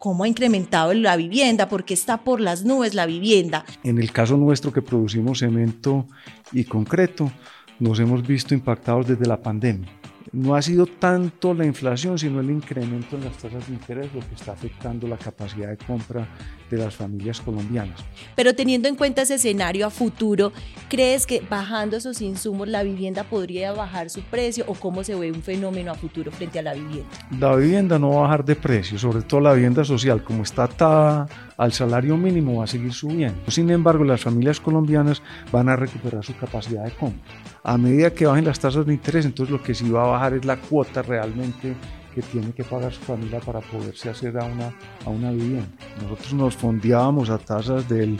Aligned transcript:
cómo 0.00 0.24
ha 0.24 0.28
incrementado 0.28 0.94
la 0.94 1.14
vivienda, 1.14 1.68
porque 1.68 1.92
está 1.92 2.24
por 2.24 2.40
las 2.40 2.64
nubes 2.64 2.94
la 2.94 3.04
vivienda. 3.04 3.66
En 3.84 3.98
el 3.98 4.10
caso 4.10 4.38
nuestro 4.38 4.72
que 4.72 4.80
producimos 4.80 5.40
cemento 5.40 6.06
y 6.52 6.64
concreto, 6.64 7.30
nos 7.78 8.00
hemos 8.00 8.26
visto 8.26 8.54
impactados 8.54 9.06
desde 9.06 9.26
la 9.26 9.42
pandemia 9.42 9.99
no 10.32 10.54
ha 10.54 10.62
sido 10.62 10.86
tanto 10.86 11.54
la 11.54 11.64
inflación, 11.64 12.18
sino 12.18 12.40
el 12.40 12.50
incremento 12.50 13.16
en 13.16 13.24
las 13.24 13.36
tasas 13.36 13.66
de 13.66 13.74
interés 13.74 14.12
lo 14.14 14.20
que 14.20 14.34
está 14.34 14.52
afectando 14.52 15.08
la 15.08 15.16
capacidad 15.16 15.68
de 15.68 15.76
compra 15.76 16.28
de 16.70 16.76
las 16.76 16.94
familias 16.94 17.40
colombianas. 17.40 17.98
Pero 18.36 18.54
teniendo 18.54 18.88
en 18.88 18.94
cuenta 18.94 19.22
ese 19.22 19.34
escenario 19.34 19.86
a 19.86 19.90
futuro, 19.90 20.52
¿crees 20.88 21.26
que 21.26 21.40
bajando 21.40 21.96
esos 21.96 22.20
insumos 22.22 22.68
la 22.68 22.82
vivienda 22.82 23.24
podría 23.24 23.72
bajar 23.72 24.08
su 24.08 24.22
precio 24.22 24.64
o 24.68 24.74
cómo 24.74 25.02
se 25.02 25.16
ve 25.16 25.32
un 25.32 25.42
fenómeno 25.42 25.90
a 25.90 25.94
futuro 25.94 26.30
frente 26.30 26.60
a 26.60 26.62
la 26.62 26.74
vivienda? 26.74 27.08
La 27.38 27.56
vivienda 27.56 27.98
no 27.98 28.10
va 28.10 28.18
a 28.18 28.20
bajar 28.22 28.44
de 28.44 28.54
precio, 28.54 28.98
sobre 28.98 29.22
todo 29.22 29.40
la 29.40 29.52
vivienda 29.52 29.84
social, 29.84 30.22
como 30.22 30.44
está 30.44 30.64
atada 30.64 31.26
al 31.60 31.72
salario 31.72 32.16
mínimo, 32.16 32.56
va 32.56 32.64
a 32.64 32.66
seguir 32.66 32.94
subiendo. 32.94 33.38
Sin 33.48 33.68
embargo, 33.68 34.02
las 34.02 34.22
familias 34.22 34.58
colombianas 34.58 35.20
van 35.52 35.68
a 35.68 35.76
recuperar 35.76 36.24
su 36.24 36.34
capacidad 36.34 36.82
de 36.84 36.90
compra. 36.92 37.20
A 37.62 37.76
medida 37.76 38.14
que 38.14 38.24
bajen 38.24 38.46
las 38.46 38.58
tasas 38.58 38.86
de 38.86 38.94
interés, 38.94 39.26
entonces 39.26 39.52
lo 39.52 39.62
que 39.62 39.74
sí 39.74 39.90
va 39.90 40.04
a 40.04 40.06
bajar 40.06 40.32
es 40.32 40.46
la 40.46 40.56
cuota 40.56 41.02
realmente 41.02 41.76
que 42.14 42.22
tiene 42.22 42.52
que 42.52 42.64
pagar 42.64 42.94
su 42.94 43.02
familia 43.02 43.40
para 43.40 43.60
poderse 43.60 44.08
hacer 44.08 44.38
a 44.38 44.44
una, 44.46 44.72
a 45.04 45.10
una 45.10 45.32
vivienda. 45.32 45.68
Nosotros 46.02 46.32
nos 46.32 46.56
fondeábamos 46.56 47.28
a 47.28 47.36
tasas 47.36 47.86
del 47.86 48.16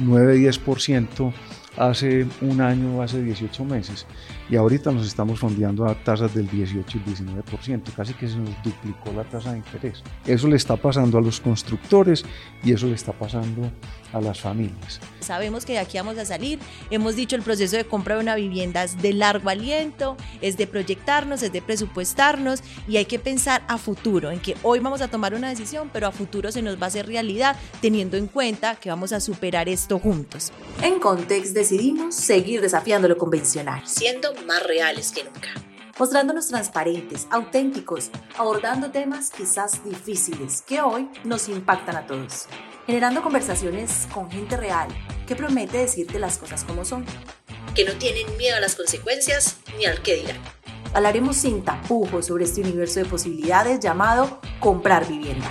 9-10% 0.00 1.32
hace 1.76 2.26
un 2.40 2.60
año, 2.60 3.02
hace 3.02 3.22
18 3.22 3.64
meses, 3.64 4.06
y 4.48 4.56
ahorita 4.56 4.92
nos 4.92 5.06
estamos 5.06 5.40
fondeando 5.40 5.86
a 5.86 5.94
tasas 5.94 6.34
del 6.34 6.48
18 6.48 6.98
y 6.98 7.10
19%, 7.10 7.92
casi 7.96 8.14
que 8.14 8.28
se 8.28 8.36
nos 8.36 8.50
duplicó 8.62 9.12
la 9.12 9.24
tasa 9.24 9.52
de 9.52 9.58
interés. 9.58 10.02
Eso 10.26 10.48
le 10.48 10.56
está 10.56 10.76
pasando 10.76 11.18
a 11.18 11.20
los 11.20 11.40
constructores 11.40 12.24
y 12.62 12.72
eso 12.72 12.86
le 12.86 12.94
está 12.94 13.12
pasando 13.12 13.70
a 14.12 14.20
las 14.20 14.40
familias. 14.40 15.00
Sabemos 15.20 15.64
que 15.64 15.72
de 15.72 15.78
aquí 15.80 15.98
vamos 15.98 16.18
a 16.18 16.24
salir. 16.24 16.58
Hemos 16.90 17.16
dicho 17.16 17.34
el 17.34 17.42
proceso 17.42 17.76
de 17.76 17.84
compra 17.84 18.14
de 18.14 18.22
una 18.22 18.36
vivienda 18.36 18.84
es 18.84 19.00
de 19.00 19.12
largo 19.12 19.48
aliento, 19.48 20.16
es 20.40 20.56
de 20.56 20.66
proyectarnos, 20.66 21.42
es 21.42 21.52
de 21.52 21.62
presupuestarnos 21.62 22.62
y 22.86 22.98
hay 22.98 23.06
que 23.06 23.18
pensar 23.18 23.62
a 23.66 23.78
futuro, 23.78 24.30
en 24.30 24.40
que 24.40 24.56
hoy 24.62 24.78
vamos 24.78 25.00
a 25.00 25.08
tomar 25.08 25.34
una 25.34 25.48
decisión, 25.48 25.90
pero 25.92 26.06
a 26.06 26.12
futuro 26.12 26.52
se 26.52 26.62
nos 26.62 26.76
va 26.80 26.84
a 26.84 26.86
hacer 26.88 27.06
realidad 27.06 27.56
teniendo 27.80 28.16
en 28.16 28.26
cuenta 28.26 28.76
que 28.76 28.90
vamos 28.90 29.12
a 29.12 29.20
superar 29.20 29.68
esto 29.68 29.98
juntos. 29.98 30.52
En 30.82 31.00
Context 31.00 31.54
decidimos 31.64 32.14
seguir 32.14 32.60
desafiando 32.60 33.08
lo 33.08 33.18
convencional, 33.18 33.82
siendo 33.86 34.32
más 34.46 34.62
reales 34.62 35.12
que 35.12 35.24
nunca 35.24 35.48
mostrándonos 35.96 36.48
transparentes, 36.48 37.28
auténticos, 37.30 38.10
abordando 38.36 38.90
temas 38.90 39.30
quizás 39.30 39.84
difíciles 39.84 40.60
que 40.62 40.80
hoy 40.80 41.08
nos 41.22 41.48
impactan 41.48 41.94
a 41.94 42.04
todos 42.04 42.48
generando 42.86 43.22
conversaciones 43.22 44.06
con 44.12 44.30
gente 44.30 44.56
real 44.56 44.88
que 45.26 45.36
promete 45.36 45.78
decirte 45.78 46.18
las 46.18 46.38
cosas 46.38 46.64
como 46.64 46.84
son. 46.84 47.04
Que 47.74 47.84
no 47.84 47.92
tienen 47.94 48.36
miedo 48.36 48.56
a 48.56 48.60
las 48.60 48.76
consecuencias 48.76 49.56
ni 49.78 49.86
al 49.86 50.02
que 50.02 50.16
dirán. 50.16 50.38
Hablaremos 50.92 51.36
sin 51.36 51.64
tapujos 51.64 52.26
sobre 52.26 52.44
este 52.44 52.60
universo 52.60 53.00
de 53.00 53.06
posibilidades 53.06 53.80
llamado 53.80 54.40
comprar 54.60 55.08
vivienda. 55.08 55.50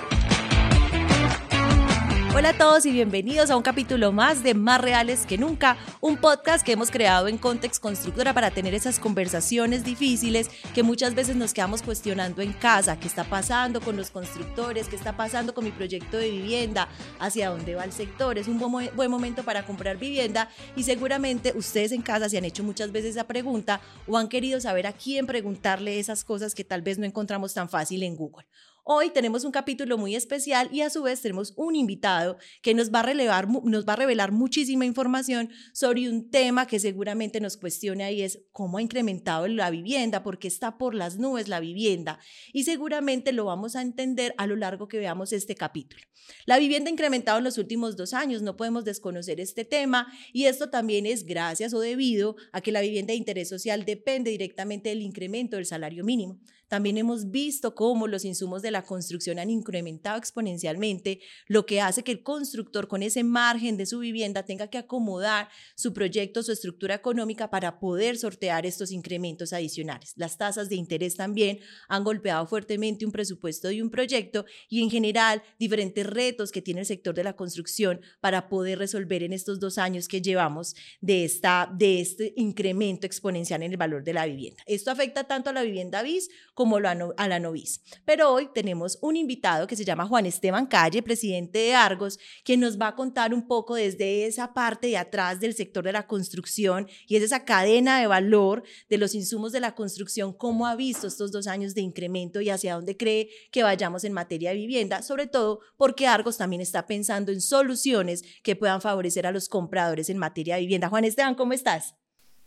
Hola 2.36 2.50
a 2.50 2.58
todos 2.58 2.88
y 2.88 2.92
bienvenidos 2.92 3.52
a 3.52 3.56
un 3.56 3.62
capítulo 3.62 4.12
más 4.12 4.42
de 4.42 4.56
Más 4.56 4.82
Reales 4.82 5.28
que 5.28 5.38
Nunca, 5.38 5.78
un 6.02 6.18
podcast 6.18 6.66
que 6.66 6.72
hemos 6.72 6.90
creado 6.90 7.28
en 7.28 7.38
Context 7.38 7.80
Constructora 7.80 8.34
para 8.34 8.50
tener 8.50 8.74
esas 8.74 8.98
conversaciones 8.98 9.84
difíciles 9.84 10.50
que 10.74 10.82
muchas 10.82 11.14
veces 11.14 11.36
nos 11.36 11.54
quedamos 11.54 11.84
cuestionando 11.84 12.42
en 12.42 12.54
casa, 12.54 13.00
qué 13.00 13.08
está 13.08 13.24
pasando 13.24 13.82
con 13.82 13.96
los 13.98 14.10
constructores, 14.10 14.88
qué 14.88 14.96
está 14.96 15.16
pasando 15.16 15.54
con 15.54 15.64
mi 15.64 15.70
proyecto 15.70 16.18
de 16.18 16.32
vivienda, 16.32 16.90
hacia 17.20 17.52
dónde 17.52 17.76
va 17.76 17.84
el 17.84 17.92
sector, 17.92 18.40
es 18.40 18.48
un 18.48 18.58
buen, 18.58 19.12
momento 19.12 19.44
para 19.44 19.64
comprar 19.64 19.98
vivienda 19.98 20.50
y 20.76 20.82
seguramente 20.82 21.54
ustedes 21.56 21.92
en 21.92 22.02
casa 22.02 22.30
se 22.30 22.40
han 22.40 22.46
hecho 22.46 22.64
muchas 22.64 22.92
veces 22.92 23.12
esa 23.12 23.28
pregunta 23.28 23.80
o 24.08 24.18
han 24.18 24.28
querido 24.28 24.60
saber 24.60 24.88
a 24.88 24.94
quién 24.94 25.28
preguntarle 25.28 26.00
esas 26.00 26.24
cosas 26.24 26.56
que 26.56 26.64
tal 26.64 26.82
vez 26.82 26.98
no 26.98 27.06
encontramos 27.06 27.54
tan 27.54 27.70
fácil 27.70 28.02
en 28.02 28.16
Google. 28.16 28.48
Hoy 28.86 29.12
tenemos 29.12 29.46
un 29.46 29.54
capítulo 29.54 29.98
muy 29.98 30.14
especial 30.14 30.68
y 30.70 30.82
a 30.82 30.90
su 30.90 31.04
vez 31.04 31.22
tenemos 31.22 31.54
un 31.56 31.74
invitado 31.74 32.36
que 32.62 32.74
nos 32.74 32.92
va 32.92 33.00
a, 33.00 33.04
relevar, 33.04 33.48
nos 33.48 33.88
va 33.88 33.94
a 33.94 33.96
revelar 33.96 34.34
muchísima 34.34 34.86
información 34.86 35.50
sobre 35.72 36.10
un 36.10 36.30
tema 36.30 36.68
que 36.68 36.82
seguramente 36.82 37.40
nos 37.40 37.56
cuestiona 37.56 38.12
y 38.12 38.24
es 38.24 38.42
cómo 38.52 38.78
ha 38.78 38.82
incrementado 38.82 39.48
la 39.48 39.70
vivienda, 39.70 40.22
porque 40.22 40.50
está 40.50 40.78
por 40.78 40.96
las 40.96 41.18
nubes 41.18 41.48
la 41.48 41.62
vivienda. 41.62 42.20
Y 42.52 42.66
seguramente 42.66 43.32
lo 43.32 43.46
vamos 43.46 43.78
a 43.78 43.82
entender 43.82 44.36
a 44.38 44.48
lo 44.48 44.58
largo 44.58 44.90
que 44.90 45.00
veamos 45.00 45.32
este 45.32 45.56
capítulo. 45.56 46.04
La 46.46 46.60
vivienda 46.60 46.90
ha 46.90 46.92
incrementado 46.92 47.38
en 47.38 47.46
los 47.46 47.58
últimos 47.58 47.96
dos 47.96 48.14
años, 48.14 48.42
no 48.42 48.58
podemos 48.58 48.84
desconocer 48.84 49.40
este 49.40 49.64
tema 49.64 50.12
y 50.34 50.46
esto 50.46 50.70
también 50.70 51.06
es 51.06 51.24
gracias 51.24 51.74
o 51.74 51.80
debido 51.80 52.36
a 52.52 52.60
que 52.60 52.74
la 52.74 52.82
vivienda 52.82 53.14
de 53.14 53.18
interés 53.18 53.48
social 53.48 53.86
depende 53.86 54.32
directamente 54.32 54.90
del 54.90 55.04
incremento 55.04 55.56
del 55.56 55.66
salario 55.66 56.04
mínimo. 56.04 56.42
También 56.74 56.98
hemos 56.98 57.30
visto 57.30 57.76
cómo 57.76 58.08
los 58.08 58.26
insumos 58.26 58.64
de 58.64 58.72
la 58.72 58.82
construcción 58.82 59.38
han 59.38 59.52
incrementado 59.52 60.18
exponencialmente, 60.18 61.20
lo 61.46 61.68
que 61.68 61.82
hace 61.82 62.04
que 62.04 62.12
el 62.12 62.24
constructor 62.24 62.88
con 62.88 63.04
ese 63.04 63.24
margen 63.24 63.78
de 63.78 63.86
su 63.86 64.00
vivienda 64.00 64.42
tenga 64.42 64.72
que 64.72 64.80
acomodar 64.80 65.50
su 65.76 65.94
proyecto, 65.94 66.42
su 66.42 66.52
estructura 66.52 66.96
económica 66.96 67.52
para 67.52 67.80
poder 67.80 68.18
sortear 68.18 68.66
estos 68.66 68.92
incrementos 68.92 69.54
adicionales. 69.54 70.14
Las 70.16 70.40
tasas 70.40 70.68
de 70.68 70.76
interés 70.76 71.16
también 71.16 71.60
han 71.90 72.04
golpeado 72.04 72.48
fuertemente 72.48 73.06
un 73.06 73.12
presupuesto 73.12 73.70
y 73.70 73.80
un 73.80 73.92
proyecto 73.92 74.44
y 74.68 74.82
en 74.82 74.90
general 74.90 75.44
diferentes 75.60 76.08
retos 76.08 76.52
que 76.52 76.64
tiene 76.64 76.80
el 76.80 76.88
sector 76.88 77.14
de 77.14 77.24
la 77.24 77.36
construcción 77.36 78.02
para 78.20 78.50
poder 78.50 78.80
resolver 78.80 79.22
en 79.22 79.34
estos 79.34 79.60
dos 79.60 79.78
años 79.78 80.08
que 80.08 80.24
llevamos 80.24 80.74
de, 81.02 81.24
esta, 81.24 81.72
de 81.72 82.02
este 82.02 82.34
incremento 82.36 83.06
exponencial 83.06 83.62
en 83.62 83.70
el 83.70 83.78
valor 83.78 84.04
de 84.04 84.14
la 84.14 84.26
vivienda. 84.26 84.64
Esto 84.66 84.90
afecta 84.90 85.26
tanto 85.26 85.52
a 85.52 85.54
la 85.54 85.62
vivienda 85.62 86.02
bis 86.02 86.30
como 86.56 86.63
como 86.64 86.78
a 86.78 87.28
la 87.28 87.40
noviz. 87.42 87.82
Pero 88.06 88.32
hoy 88.32 88.48
tenemos 88.54 88.98
un 89.02 89.18
invitado 89.18 89.68
que 89.68 89.76
se 89.76 89.84
llama 89.84 90.08
Juan 90.08 90.26
Esteban 90.26 90.66
Calle, 90.66 91.04
presidente 91.04 91.60
de 91.60 91.74
Argos, 91.74 92.18
quien 92.46 92.62
nos 92.62 92.80
va 92.80 92.88
a 92.88 92.96
contar 92.96 93.34
un 93.34 93.46
poco 93.46 93.76
desde 93.76 94.26
esa 94.26 94.54
parte 94.54 94.88
de 94.88 94.96
atrás 94.96 95.42
del 95.42 95.56
sector 95.56 95.84
de 95.84 95.92
la 95.92 96.08
construcción 96.08 96.88
y 97.06 97.18
es 97.18 97.24
esa 97.24 97.44
cadena 97.44 98.00
de 98.00 98.08
valor 98.08 98.64
de 98.90 98.98
los 98.98 99.14
insumos 99.14 99.52
de 99.52 99.60
la 99.60 99.76
construcción, 99.76 100.32
cómo 100.32 100.66
ha 100.66 100.78
visto 100.78 101.06
estos 101.06 101.34
dos 101.34 101.48
años 101.48 101.76
de 101.76 101.82
incremento 101.82 102.40
y 102.40 102.50
hacia 102.50 102.76
dónde 102.76 102.96
cree 102.96 103.28
que 103.52 103.64
vayamos 103.64 104.06
en 104.06 104.14
materia 104.14 104.52
de 104.52 104.56
vivienda, 104.56 105.02
sobre 105.02 105.28
todo 105.28 105.60
porque 105.76 106.08
Argos 106.08 106.38
también 106.38 106.62
está 106.62 106.88
pensando 106.88 107.34
en 107.34 107.42
soluciones 107.42 108.24
que 108.42 108.56
puedan 108.56 108.80
favorecer 108.80 109.28
a 109.28 109.34
los 109.34 109.50
compradores 109.50 110.10
en 110.10 110.18
materia 110.18 110.56
de 110.56 110.62
vivienda. 110.62 110.88
Juan 110.88 111.04
Esteban, 111.04 111.36
¿cómo 111.36 111.52
estás? 111.52 111.96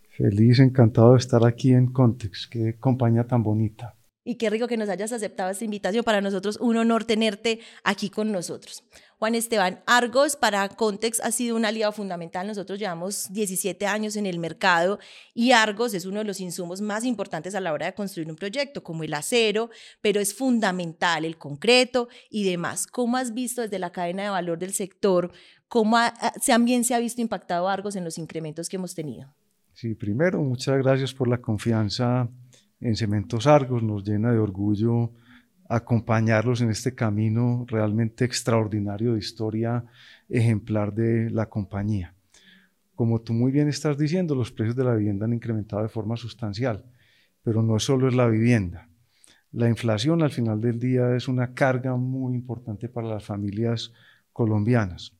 Feliz, 0.08 0.58
encantado 0.58 1.12
de 1.12 1.18
estar 1.18 1.44
aquí 1.44 1.74
en 1.74 1.92
Context, 1.92 2.50
qué 2.50 2.78
compañía 2.78 3.26
tan 3.26 3.42
bonita 3.42 3.95
y 4.26 4.34
qué 4.34 4.50
rico 4.50 4.66
que 4.66 4.76
nos 4.76 4.88
hayas 4.88 5.12
aceptado 5.12 5.50
esta 5.50 5.64
invitación. 5.64 6.02
Para 6.02 6.20
nosotros 6.20 6.58
un 6.60 6.76
honor 6.76 7.04
tenerte 7.04 7.60
aquí 7.84 8.10
con 8.10 8.32
nosotros. 8.32 8.82
Juan 9.18 9.36
Esteban, 9.36 9.82
Argos 9.86 10.34
para 10.34 10.68
Context 10.68 11.20
ha 11.22 11.30
sido 11.30 11.54
un 11.54 11.64
aliado 11.64 11.92
fundamental. 11.92 12.46
Nosotros 12.46 12.78
llevamos 12.78 13.32
17 13.32 13.86
años 13.86 14.16
en 14.16 14.26
el 14.26 14.40
mercado 14.40 14.98
y 15.32 15.52
Argos 15.52 15.94
es 15.94 16.06
uno 16.06 16.18
de 16.18 16.24
los 16.24 16.40
insumos 16.40 16.80
más 16.80 17.04
importantes 17.04 17.54
a 17.54 17.60
la 17.60 17.72
hora 17.72 17.86
de 17.86 17.94
construir 17.94 18.28
un 18.28 18.36
proyecto, 18.36 18.82
como 18.82 19.04
el 19.04 19.14
acero, 19.14 19.70
pero 20.02 20.20
es 20.20 20.34
fundamental 20.34 21.24
el 21.24 21.38
concreto 21.38 22.08
y 22.28 22.42
demás. 22.42 22.88
¿Cómo 22.88 23.16
has 23.16 23.32
visto 23.32 23.62
desde 23.62 23.78
la 23.78 23.92
cadena 23.92 24.24
de 24.24 24.30
valor 24.30 24.58
del 24.58 24.74
sector, 24.74 25.30
cómo 25.68 25.98
también 26.44 26.82
se 26.82 26.94
ha 26.94 26.98
visto 26.98 27.22
impactado 27.22 27.68
Argos 27.68 27.94
en 27.94 28.04
los 28.04 28.18
incrementos 28.18 28.68
que 28.68 28.74
hemos 28.74 28.96
tenido? 28.96 29.32
Sí, 29.76 29.94
primero, 29.94 30.42
muchas 30.42 30.78
gracias 30.78 31.12
por 31.12 31.28
la 31.28 31.38
confianza 31.38 32.30
en 32.80 32.96
Cementos 32.96 33.46
Argos, 33.46 33.82
nos 33.82 34.04
llena 34.04 34.32
de 34.32 34.38
orgullo 34.38 35.12
acompañarlos 35.68 36.60
en 36.60 36.70
este 36.70 36.94
camino 36.94 37.64
realmente 37.68 38.24
extraordinario 38.24 39.14
de 39.14 39.18
historia 39.18 39.84
ejemplar 40.28 40.94
de 40.94 41.30
la 41.30 41.46
compañía. 41.46 42.14
Como 42.94 43.20
tú 43.20 43.32
muy 43.32 43.50
bien 43.50 43.68
estás 43.68 43.98
diciendo, 43.98 44.34
los 44.34 44.52
precios 44.52 44.76
de 44.76 44.84
la 44.84 44.94
vivienda 44.94 45.26
han 45.26 45.34
incrementado 45.34 45.82
de 45.82 45.88
forma 45.88 46.16
sustancial, 46.16 46.84
pero 47.42 47.62
no 47.62 47.78
solo 47.78 48.08
es 48.08 48.14
la 48.14 48.26
vivienda. 48.26 48.88
La 49.52 49.68
inflación 49.68 50.22
al 50.22 50.30
final 50.30 50.60
del 50.60 50.78
día 50.78 51.16
es 51.16 51.28
una 51.28 51.54
carga 51.54 51.96
muy 51.96 52.34
importante 52.34 52.88
para 52.88 53.08
las 53.08 53.24
familias 53.24 53.92
colombianas. 54.32 55.12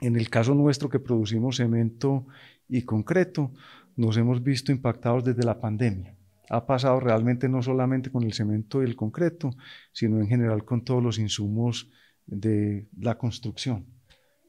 En 0.00 0.16
el 0.16 0.30
caso 0.30 0.54
nuestro 0.54 0.88
que 0.88 1.00
producimos 1.00 1.56
cemento 1.56 2.26
y 2.68 2.82
concreto, 2.82 3.52
nos 3.96 4.16
hemos 4.16 4.42
visto 4.42 4.72
impactados 4.72 5.24
desde 5.24 5.44
la 5.44 5.60
pandemia 5.60 6.16
ha 6.50 6.66
pasado 6.66 7.00
realmente 7.00 7.48
no 7.48 7.62
solamente 7.62 8.10
con 8.10 8.24
el 8.24 8.32
cemento 8.32 8.82
y 8.82 8.86
el 8.86 8.96
concreto, 8.96 9.50
sino 9.92 10.20
en 10.20 10.28
general 10.28 10.64
con 10.64 10.84
todos 10.84 11.02
los 11.02 11.18
insumos 11.18 11.90
de 12.26 12.88
la 12.98 13.16
construcción. 13.16 13.86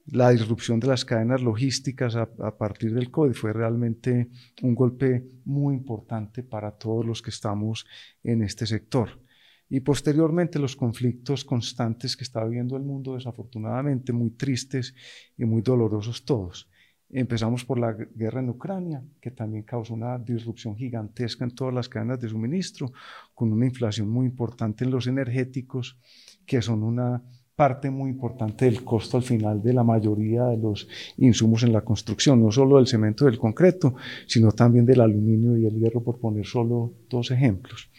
La 0.07 0.29
disrupción 0.29 0.79
de 0.79 0.87
las 0.87 1.03
cadenas 1.03 1.41
logísticas 1.41 2.15
a, 2.15 2.57
partir 2.57 2.93
del 2.93 3.09
COVID 3.09 3.33
fue 3.33 3.53
realmente 3.53 4.29
un 4.61 4.75
golpe 4.75 5.25
muy 5.45 5.73
importante 5.73 6.43
para 6.43 6.71
todos 6.71 7.03
los 7.05 7.23
que 7.23 7.31
estamos 7.31 7.85
en 8.23 8.43
este 8.43 8.65
sector. 8.65 9.21
y 9.67 9.79
posteriormente 9.79 10.59
los 10.59 10.75
conflictos 10.75 11.43
constantes 11.43 12.15
que 12.15 12.23
está 12.23 12.43
viviendo 12.43 12.77
el 12.77 12.83
mundo, 12.83 13.15
desafortunadamente 13.15 14.13
muy 14.13 14.29
tristes 14.29 14.93
y 15.35 15.45
muy 15.45 15.63
dolorosos 15.63 16.23
todos. 16.23 16.69
Empezamos 17.17 17.63
por 17.63 17.79
la 17.79 17.93
guerra 17.93 18.41
en 18.41 18.49
Ucrania, 18.49 19.01
que 19.21 19.31
también 19.31 19.63
causó 19.63 19.93
una 19.93 20.17
disrupción 20.17 20.75
gigantesca 20.75 21.45
en 21.45 21.51
todas 21.51 21.73
las 21.73 21.87
cadenas 21.87 22.19
de 22.19 22.27
suministro, 22.27 22.91
con 23.33 23.53
una 23.53 23.65
inflación 23.65 24.09
muy 24.09 24.25
importante 24.25 24.83
en 24.83 24.91
los 24.91 25.07
energéticos, 25.07 25.97
que 26.45 26.61
son 26.61 26.83
una 26.83 27.23
parte 27.55 27.89
muy 27.89 28.09
importante 28.09 28.65
del 28.65 28.83
costo 28.83 29.15
al 29.15 29.23
final 29.23 29.63
de 29.63 29.71
la 29.71 29.85
mayoría 29.85 30.43
de 30.47 30.57
los 30.57 30.89
insumos 31.15 31.63
en 31.63 31.71
la 31.71 31.85
construcción, 31.85 32.43
no 32.43 32.51
solo 32.51 32.75
del 32.75 32.87
cemento 32.87 33.23
y 33.23 33.31
del 33.31 33.39
concreto, 33.39 33.95
sino 34.27 34.51
también 34.51 34.85
del 34.85 34.99
aluminio 34.99 35.55
y 35.55 35.65
el 35.65 35.79
hierro, 35.79 36.03
por 36.03 36.19
poner 36.19 36.45
solo 36.45 36.95
dos 37.09 37.31
ejemplos. 37.31 37.89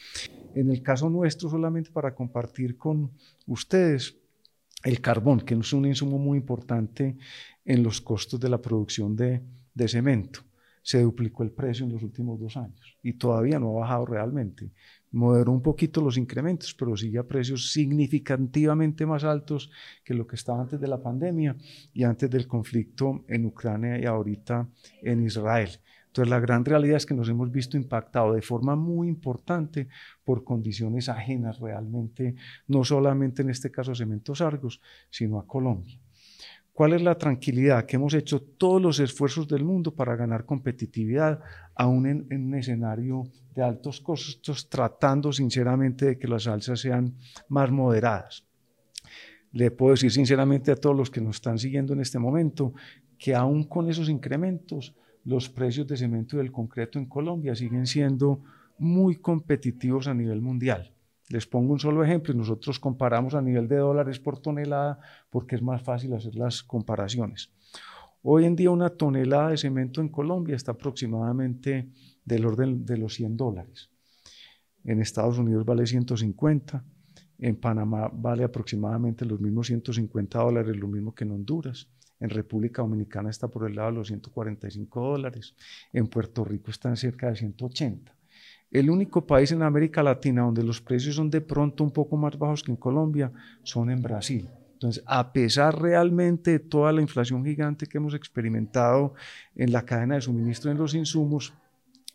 En 0.55 0.71
el 0.71 0.83
caso 0.83 1.09
nuestro, 1.09 1.49
solamente 1.49 1.91
para 1.91 2.15
compartir 2.15 2.77
con 2.77 3.13
ustedes, 3.47 4.15
el 4.87 5.01
carbón, 5.01 5.41
que 5.41 5.55
es 5.55 5.73
un 5.73 5.85
insumo 5.85 6.17
muy 6.17 6.39
importante 6.39 7.17
en 7.65 7.83
los 7.83 8.01
costos 8.01 8.39
de 8.39 8.49
la 8.49 8.63
producción 8.63 9.17
de, 9.17 9.43
cemento. 9.89 10.41
Se 10.81 11.03
duplicó 11.03 11.43
el 11.43 11.51
precio 11.51 11.85
en 11.85 11.93
los 11.93 12.03
últimos 12.05 12.39
dos 12.39 12.57
años 12.57 12.97
y 13.03 13.15
todavía 13.15 13.59
no 13.59 13.71
ha 13.71 13.81
bajado 13.81 14.07
realmente 14.07 14.71
moderó 15.13 15.51
un 15.51 15.63
poquito 15.63 16.01
los 16.03 16.19
incrementos, 16.19 16.75
pero 16.75 16.97
sigue 16.97 17.19
a 17.19 17.27
precios 17.27 17.73
significativamente 17.73 19.07
más 19.07 19.25
altos 19.25 19.71
que 20.05 20.15
lo 20.15 20.27
que 20.27 20.37
estaba 20.37 20.61
antes 20.61 20.79
de 20.79 20.87
la 20.87 21.01
pandemia 21.01 21.57
y 21.95 22.05
antes 22.05 22.29
del 22.31 22.47
conflicto 22.47 23.25
en 23.27 23.47
Ucrania 23.47 23.99
y 23.99 24.05
ahorita 24.05 24.69
en 25.03 25.25
Israel. 25.25 25.71
Entonces 26.17 26.31
la 26.31 26.41
gran 26.41 26.65
realidad 26.65 26.97
es 26.97 27.05
que 27.05 27.13
nos 27.13 27.29
hemos 27.29 27.53
visto 27.53 27.77
impactados 27.77 28.35
de 28.35 28.41
forma 28.41 28.75
muy 28.75 29.07
importante 29.07 29.87
por 30.25 30.45
condiciones 30.45 31.11
ajenas 31.11 31.61
realmente, 31.61 32.37
no 32.69 32.85
solamente 32.85 33.43
en 33.43 33.51
este 33.51 33.71
caso 33.71 33.93
a 33.93 33.95
Cementos 33.95 34.41
Argos, 34.41 34.81
sino 35.11 35.39
a 35.39 35.47
Colombia. 35.47 36.01
¿Cuál 36.73 36.95
es 36.95 37.03
la 37.03 37.19
tranquilidad? 37.19 37.85
Que 37.85 37.97
hemos 37.97 38.15
hecho 38.15 38.41
todos 38.41 38.81
los 38.81 38.99
esfuerzos 38.99 39.47
del 39.47 39.63
mundo 39.63 39.95
para 39.95 40.17
ganar 40.17 40.47
competitividad, 40.47 41.39
aún 41.75 42.07
en, 42.07 42.27
un 42.31 42.55
escenario 42.55 43.25
de 43.55 43.63
altos 43.63 44.01
costos, 44.01 44.71
tratando 44.71 45.35
sinceramente 45.35 46.07
de 46.07 46.19
que 46.19 46.29
las 46.29 46.47
alzas 46.47 46.81
sean 46.81 47.15
más 47.49 47.71
moderadas. 47.71 48.43
Le 49.53 49.71
puedo 49.71 49.93
decir 49.93 50.11
sinceramente 50.11 50.73
a 50.73 50.77
todos 50.77 50.97
los 50.97 51.11
que 51.11 51.21
nos 51.21 51.37
están 51.37 51.59
siguiendo 51.59 51.93
en 51.93 52.01
este 52.01 52.19
momento 52.19 52.73
que 53.19 53.35
aún 53.35 53.65
con 53.65 53.91
esos 53.91 54.09
incrementos, 54.09 54.95
los 55.27 55.51
precios 55.51 55.87
de 55.89 55.97
cemento 55.97 56.37
y 56.37 56.39
del 56.39 56.53
concreto 56.53 56.99
en 56.99 57.07
Colombia 57.07 57.55
siguen 57.57 57.87
siendo 57.87 58.43
muy 58.79 59.17
competitivos 59.17 60.07
a 60.07 60.15
nivel 60.15 60.41
mundial. 60.41 60.93
Les 61.29 61.47
pongo 61.47 61.73
un 61.73 61.81
solo 61.81 62.05
ejemplo 62.05 62.33
nosotros 62.33 62.79
comparamos 62.79 63.35
a 63.35 63.43
nivel 63.43 63.67
de 63.67 63.77
dólares 63.77 64.21
por 64.21 64.39
tonelada 64.39 65.01
porque 65.29 65.57
es 65.57 65.63
más 65.63 65.83
fácil 65.83 66.15
hacer 66.15 66.37
las 66.37 66.63
comparaciones. 66.63 67.51
Hoy 68.23 68.45
en 68.45 68.55
día 68.55 68.71
una 68.71 68.91
tonelada 68.91 69.51
de 69.51 69.57
cemento 69.57 70.01
en 70.01 70.09
Colombia 70.09 70.55
está 70.55 70.73
aproximadamente 70.73 71.91
del 72.25 72.47
orden 72.47 72.87
de 72.87 72.97
los 72.97 73.15
100 73.15 73.37
dólares. 73.37 73.91
En 74.85 75.01
Estados 75.01 75.39
Unidos 75.39 75.65
vale 75.65 75.87
150, 75.87 76.85
en 77.39 77.57
Panamá 77.57 78.09
vale 78.13 78.45
aproximadamente 78.45 79.25
los 79.25 79.41
mismos 79.41 79.67
150 79.67 80.39
dólares, 80.39 80.77
lo 80.77 80.87
mismo 80.87 81.13
que 81.13 81.25
en 81.25 81.33
Honduras. 81.33 81.89
En 82.21 82.31
República 82.31 82.83
Dominicana 82.83 83.31
está 83.31 83.49
por 83.49 83.69
el 83.69 83.77
lado 83.77 83.91
de 83.91 83.97
los 83.97 84.09
145 84.09 85.01
dólares. 85.01 85.55
En 85.93 86.07
Puerto 86.07 86.45
Rico 86.45 86.71
están 86.71 86.97
cerca 86.97 87.29
de 87.29 87.37
180. 87.37 88.15
El 88.71 88.91
único 88.91 89.27
país 89.27 89.53
en 89.53 89.63
América 89.63 90.03
Latina 90.03 90.43
donde 90.43 90.63
los 90.63 90.81
precios 90.81 91.15
son 91.15 91.31
de 91.31 91.41
pronto 91.41 91.85
un 91.85 91.91
poco 91.91 92.17
más 92.17 92.37
bajos 92.39 92.63
que 92.63 92.73
en 92.73 92.77
Colombia 92.77 93.33
son 93.63 93.91
en 93.91 94.03
Brasil. 94.03 94.49
Entonces, 94.73 95.03
a 95.07 95.33
pesar 95.33 95.81
realmente 95.81 96.51
de 96.53 96.59
toda 96.59 96.93
la 96.93 97.01
inflación 97.01 97.45
gigante 97.45 97.87
que 97.87 97.97
hemos 97.97 98.13
experimentado 98.13 99.15
en 99.55 99.73
la 99.73 99.85
cadena 99.85 100.17
de 100.17 100.21
suministro 100.21 100.71
en 100.71 100.77
los 100.77 100.95
insumos, 100.95 101.55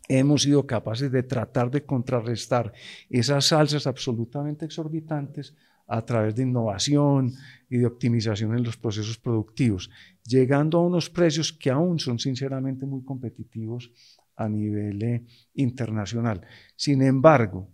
hemos 0.08 0.42
sido 0.42 0.66
capaces 0.66 1.10
de 1.10 1.22
tratar 1.22 1.70
de 1.70 1.84
contrarrestar 1.84 2.72
esas 3.10 3.52
alzas 3.52 3.86
absolutamente 3.86 4.64
exorbitantes 4.64 5.54
a 5.92 6.00
través 6.06 6.34
de 6.34 6.44
innovación 6.44 7.34
y 7.68 7.76
de 7.76 7.84
optimización 7.84 8.56
en 8.56 8.64
los 8.64 8.78
procesos 8.78 9.18
productivos, 9.18 9.90
llegando 10.26 10.78
a 10.78 10.86
unos 10.86 11.10
precios 11.10 11.52
que 11.52 11.70
aún 11.70 11.98
son 11.98 12.18
sinceramente 12.18 12.86
muy 12.86 13.04
competitivos 13.04 13.92
a 14.34 14.48
nivel 14.48 15.02
eh, 15.02 15.22
internacional. 15.52 16.40
Sin 16.76 17.02
embargo, 17.02 17.68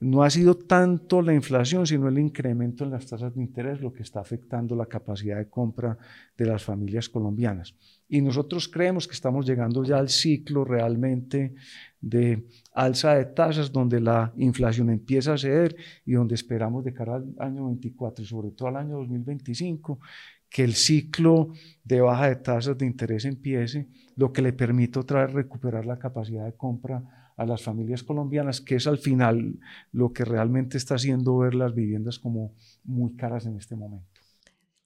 no 0.00 0.22
ha 0.22 0.30
sido 0.30 0.54
tanto 0.54 1.22
la 1.22 1.32
inflación, 1.32 1.86
sino 1.86 2.08
el 2.08 2.18
incremento 2.18 2.84
en 2.84 2.90
las 2.90 3.06
tasas 3.06 3.34
de 3.34 3.42
interés 3.42 3.80
lo 3.80 3.92
que 3.92 4.02
está 4.02 4.20
afectando 4.20 4.76
la 4.76 4.86
capacidad 4.86 5.38
de 5.38 5.48
compra 5.48 5.96
de 6.36 6.44
las 6.44 6.62
familias 6.62 7.08
colombianas. 7.08 7.74
Y 8.08 8.20
nosotros 8.20 8.68
creemos 8.68 9.08
que 9.08 9.14
estamos 9.14 9.46
llegando 9.46 9.82
ya 9.84 9.98
al 9.98 10.08
ciclo 10.08 10.64
realmente 10.64 11.54
de 12.00 12.46
alza 12.74 13.14
de 13.14 13.24
tasas 13.26 13.72
donde 13.72 14.00
la 14.00 14.32
inflación 14.36 14.90
empieza 14.90 15.34
a 15.34 15.38
ceder 15.38 15.74
y 16.04 16.12
donde 16.12 16.34
esperamos 16.34 16.84
de 16.84 16.92
cara 16.92 17.16
al 17.16 17.34
año 17.38 17.66
24 17.66 18.22
y 18.22 18.26
sobre 18.26 18.50
todo 18.50 18.68
al 18.68 18.76
año 18.76 18.98
2025 18.98 20.00
que 20.50 20.64
el 20.64 20.74
ciclo 20.74 21.52
de 21.84 22.00
baja 22.00 22.28
de 22.28 22.36
tasas 22.36 22.78
de 22.78 22.86
interés 22.86 23.24
empiece, 23.24 23.88
lo 24.16 24.32
que 24.32 24.42
le 24.42 24.52
permite 24.52 24.98
otra 24.98 25.26
vez 25.26 25.34
recuperar 25.34 25.84
la 25.84 25.98
capacidad 25.98 26.44
de 26.44 26.54
compra 26.54 27.27
a 27.38 27.46
las 27.46 27.62
familias 27.62 28.02
colombianas, 28.02 28.60
que 28.60 28.74
es 28.74 28.86
al 28.86 28.98
final 28.98 29.58
lo 29.92 30.12
que 30.12 30.24
realmente 30.24 30.76
está 30.76 30.96
haciendo 30.96 31.38
ver 31.38 31.54
las 31.54 31.74
viviendas 31.74 32.18
como 32.18 32.52
muy 32.84 33.14
caras 33.14 33.46
en 33.46 33.56
este 33.56 33.76
momento. 33.76 34.17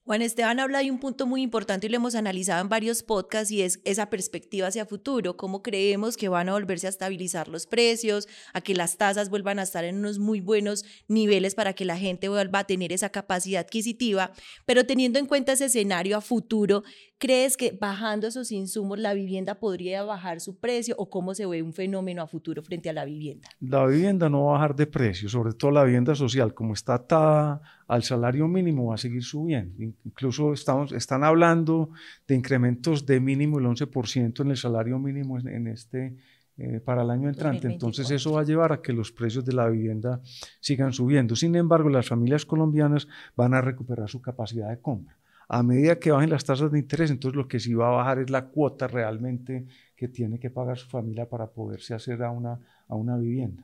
Juan 0.05 0.21
Esteban 0.21 0.59
habla 0.59 0.79
de 0.79 0.91
un 0.91 0.99
punto 0.99 1.25
muy 1.25 1.41
importante 1.41 1.87
y 1.87 1.89
lo 1.89 1.95
hemos 1.95 2.13
analizado 2.15 2.61
en 2.61 2.67
varios 2.67 3.03
podcasts 3.03 3.49
y 3.51 3.61
es 3.61 3.79
esa 3.85 4.09
perspectiva 4.09 4.67
hacia 4.67 4.85
futuro, 4.85 5.37
cómo 5.37 5.63
creemos 5.63 6.17
que 6.17 6.27
van 6.27 6.49
a 6.49 6.51
volverse 6.51 6.87
a 6.87 6.89
estabilizar 6.89 7.47
los 7.47 7.67
precios, 7.67 8.27
a 8.53 8.59
que 8.59 8.75
las 8.75 8.97
tasas 8.97 9.29
vuelvan 9.29 9.59
a 9.59 9.63
estar 9.63 9.85
en 9.85 9.99
unos 9.99 10.19
muy 10.19 10.41
buenos 10.41 10.83
niveles 11.07 11.55
para 11.55 11.71
que 11.71 11.85
la 11.85 11.97
gente 11.97 12.27
vuelva 12.27 12.59
a 12.59 12.63
tener 12.65 12.91
esa 12.91 13.11
capacidad 13.11 13.61
adquisitiva, 13.61 14.33
pero 14.65 14.85
teniendo 14.85 15.19
en 15.19 15.25
cuenta 15.25 15.53
ese 15.53 15.65
escenario 15.65 16.17
a 16.17 16.21
futuro, 16.21 16.83
¿crees 17.17 17.55
que 17.55 17.71
bajando 17.71 18.27
esos 18.27 18.51
insumos 18.51 18.99
la 18.99 19.13
vivienda 19.13 19.55
podría 19.55 20.03
bajar 20.03 20.41
su 20.41 20.59
precio 20.59 20.95
o 20.97 21.09
cómo 21.09 21.33
se 21.33 21.45
ve 21.45 21.63
un 21.63 21.71
fenómeno 21.71 22.23
a 22.23 22.27
futuro 22.27 22.61
frente 22.61 22.89
a 22.89 22.93
la 22.93 23.05
vivienda? 23.05 23.47
La 23.61 23.85
vivienda 23.85 24.27
no 24.27 24.43
va 24.43 24.49
a 24.49 24.53
bajar 24.55 24.75
de 24.75 24.85
precio, 24.85 25.29
sobre 25.29 25.53
todo 25.53 25.71
la 25.71 25.85
vivienda 25.85 26.13
social, 26.13 26.53
como 26.53 26.73
está 26.73 26.95
atada 26.95 27.61
al 27.87 28.03
salario 28.03 28.47
mínimo, 28.47 28.87
va 28.87 28.95
a 28.95 28.97
seguir 28.97 29.23
subiendo. 29.23 29.81
Incluso 30.05 30.53
estamos, 30.53 30.91
están 30.91 31.23
hablando 31.23 31.89
de 32.27 32.35
incrementos 32.35 33.05
de 33.05 33.19
mínimo 33.19 33.59
el 33.59 33.65
11% 33.65 34.41
en 34.41 34.51
el 34.51 34.57
salario 34.57 34.99
mínimo 34.99 35.39
en, 35.39 35.67
este, 35.67 36.15
eh, 36.57 36.79
para 36.79 37.03
el 37.03 37.09
año 37.09 37.29
entrante. 37.29 37.67
Entonces 37.67 38.09
eso 38.11 38.33
va 38.33 38.41
a 38.41 38.45
llevar 38.45 38.71
a 38.71 38.81
que 38.81 38.93
los 38.93 39.11
precios 39.11 39.45
de 39.45 39.53
la 39.53 39.67
vivienda 39.67 40.21
sigan 40.59 40.93
subiendo. 40.93 41.35
Sin 41.35 41.55
embargo, 41.55 41.89
las 41.89 42.07
familias 42.07 42.45
colombianas 42.45 43.07
van 43.35 43.53
a 43.53 43.61
recuperar 43.61 44.09
su 44.09 44.21
capacidad 44.21 44.69
de 44.69 44.79
compra. 44.79 45.17
A 45.49 45.61
medida 45.61 45.99
que 45.99 46.11
bajen 46.11 46.29
las 46.29 46.45
tasas 46.45 46.71
de 46.71 46.79
interés, 46.79 47.11
entonces 47.11 47.35
lo 47.35 47.47
que 47.47 47.59
sí 47.59 47.73
va 47.73 47.89
a 47.89 47.91
bajar 47.97 48.19
es 48.19 48.29
la 48.29 48.45
cuota 48.45 48.87
realmente 48.87 49.65
que 49.95 50.07
tiene 50.07 50.39
que 50.39 50.49
pagar 50.49 50.77
su 50.77 50.87
familia 50.89 51.27
para 51.27 51.47
poderse 51.47 51.93
hacer 51.93 52.23
a 52.23 52.31
una, 52.31 52.59
a 52.87 52.95
una 52.95 53.17
vivienda. 53.17 53.63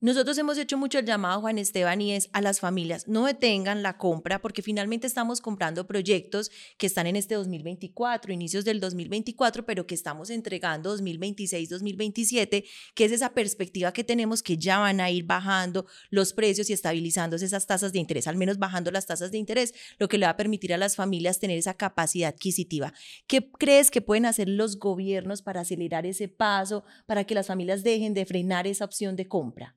Nosotros 0.00 0.38
hemos 0.38 0.56
hecho 0.58 0.78
mucho 0.78 1.00
el 1.00 1.06
llamado, 1.06 1.40
Juan 1.40 1.58
Esteban, 1.58 2.00
y 2.00 2.12
es 2.12 2.30
a 2.32 2.40
las 2.40 2.60
familias, 2.60 3.08
no 3.08 3.26
detengan 3.26 3.82
la 3.82 3.98
compra 3.98 4.40
porque 4.40 4.62
finalmente 4.62 5.08
estamos 5.08 5.40
comprando 5.40 5.88
proyectos 5.88 6.52
que 6.76 6.86
están 6.86 7.08
en 7.08 7.16
este 7.16 7.34
2024, 7.34 8.32
inicios 8.32 8.64
del 8.64 8.78
2024, 8.78 9.66
pero 9.66 9.88
que 9.88 9.96
estamos 9.96 10.30
entregando 10.30 10.90
2026, 10.90 11.68
2027, 11.70 12.64
que 12.94 13.04
es 13.04 13.10
esa 13.10 13.34
perspectiva 13.34 13.92
que 13.92 14.04
tenemos 14.04 14.40
que 14.40 14.56
ya 14.56 14.78
van 14.78 15.00
a 15.00 15.10
ir 15.10 15.24
bajando 15.24 15.84
los 16.10 16.32
precios 16.32 16.70
y 16.70 16.74
estabilizándose 16.74 17.46
esas 17.46 17.66
tasas 17.66 17.92
de 17.92 17.98
interés, 17.98 18.28
al 18.28 18.36
menos 18.36 18.58
bajando 18.58 18.92
las 18.92 19.06
tasas 19.06 19.32
de 19.32 19.38
interés, 19.38 19.74
lo 19.98 20.06
que 20.06 20.16
le 20.16 20.26
va 20.26 20.30
a 20.30 20.36
permitir 20.36 20.72
a 20.72 20.78
las 20.78 20.94
familias 20.94 21.40
tener 21.40 21.58
esa 21.58 21.74
capacidad 21.74 22.28
adquisitiva. 22.28 22.92
¿Qué 23.26 23.50
crees 23.50 23.90
que 23.90 24.00
pueden 24.00 24.26
hacer 24.26 24.48
los 24.48 24.78
gobiernos 24.78 25.42
para 25.42 25.62
acelerar 25.62 26.06
ese 26.06 26.28
paso, 26.28 26.84
para 27.06 27.24
que 27.24 27.34
las 27.34 27.48
familias 27.48 27.82
dejen 27.82 28.14
de 28.14 28.26
frenar 28.26 28.68
esa 28.68 28.84
opción 28.84 29.16
de 29.16 29.26
compra? 29.26 29.74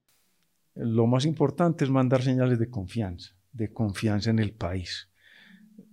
Lo 0.75 1.08
más 1.08 1.25
importante 1.25 1.84
es 1.84 1.90
mandar 1.90 2.22
señales 2.22 2.60
de 2.60 2.70
confianza, 2.70 3.36
de 3.51 3.72
confianza 3.72 4.30
en 4.30 4.40
el 4.40 4.54
país. 4.54 5.10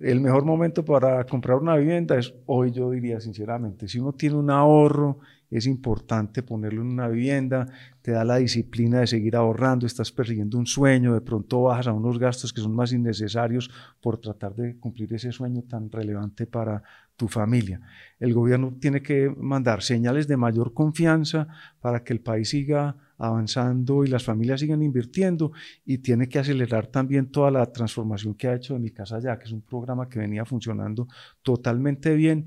El 0.01 0.21
mejor 0.21 0.45
momento 0.45 0.85
para 0.85 1.25
comprar 1.25 1.59
una 1.59 1.77
vivienda 1.77 2.17
es 2.17 2.33
hoy, 2.47 2.71
yo 2.71 2.91
diría 2.91 3.21
sinceramente. 3.21 3.89
Si 3.89 3.99
uno 3.99 4.13
tiene 4.13 4.37
un 4.37 4.51
ahorro, 4.51 5.19
es 5.51 5.67
importante 5.67 6.43
ponerlo 6.43 6.83
en 6.83 6.89
una 6.89 7.09
vivienda, 7.09 7.67
te 8.03 8.13
da 8.13 8.25
la 8.25 8.37
disciplina 8.37 9.01
de 9.01 9.09
seguir 9.09 9.35
ahorrando, 9.35 9.87
estás 9.87 10.13
persiguiendo 10.13 10.57
un 10.57 10.67
sueño, 10.67 11.15
de 11.15 11.21
pronto 11.21 11.63
bajas 11.63 11.89
a 11.89 11.93
unos 11.93 12.19
gastos 12.19 12.53
que 12.53 12.61
son 12.61 12.77
más 12.77 12.93
innecesarios 12.93 13.71
por 14.01 14.19
tratar 14.19 14.55
de 14.55 14.79
cumplir 14.79 15.13
ese 15.15 15.33
sueño 15.33 15.63
tan 15.63 15.91
relevante 15.91 16.47
para 16.47 16.83
tu 17.17 17.27
familia. 17.27 17.81
El 18.21 18.35
gobierno 18.35 18.77
tiene 18.79 19.03
que 19.03 19.35
mandar 19.37 19.83
señales 19.83 20.29
de 20.29 20.37
mayor 20.37 20.75
confianza 20.75 21.49
para 21.81 22.05
que 22.05 22.13
el 22.13 22.21
país 22.21 22.51
siga 22.51 22.97
avanzando 23.19 24.05
y 24.05 24.09
las 24.09 24.25
familias 24.25 24.61
siguen 24.61 24.83
invirtiendo 24.83 25.53
y 25.85 25.99
tiene 25.99 26.29
que 26.29 26.39
acelerar 26.39 26.87
también 26.87 27.31
toda 27.31 27.51
la 27.51 27.67
transformación 27.67 28.35
que 28.35 28.49
ha 28.49 28.55
hecho 28.55 28.75
de 28.75 28.81
Mi 28.81 28.91
Casa 28.91 29.19
Ya, 29.19 29.39
que 29.39 29.45
es 29.45 29.53
un 29.53 29.63
programa 29.63 30.09
que 30.09 30.19
venía 30.19 30.45
funcionando 30.45 31.09
totalmente 31.43 32.15
bien 32.15 32.47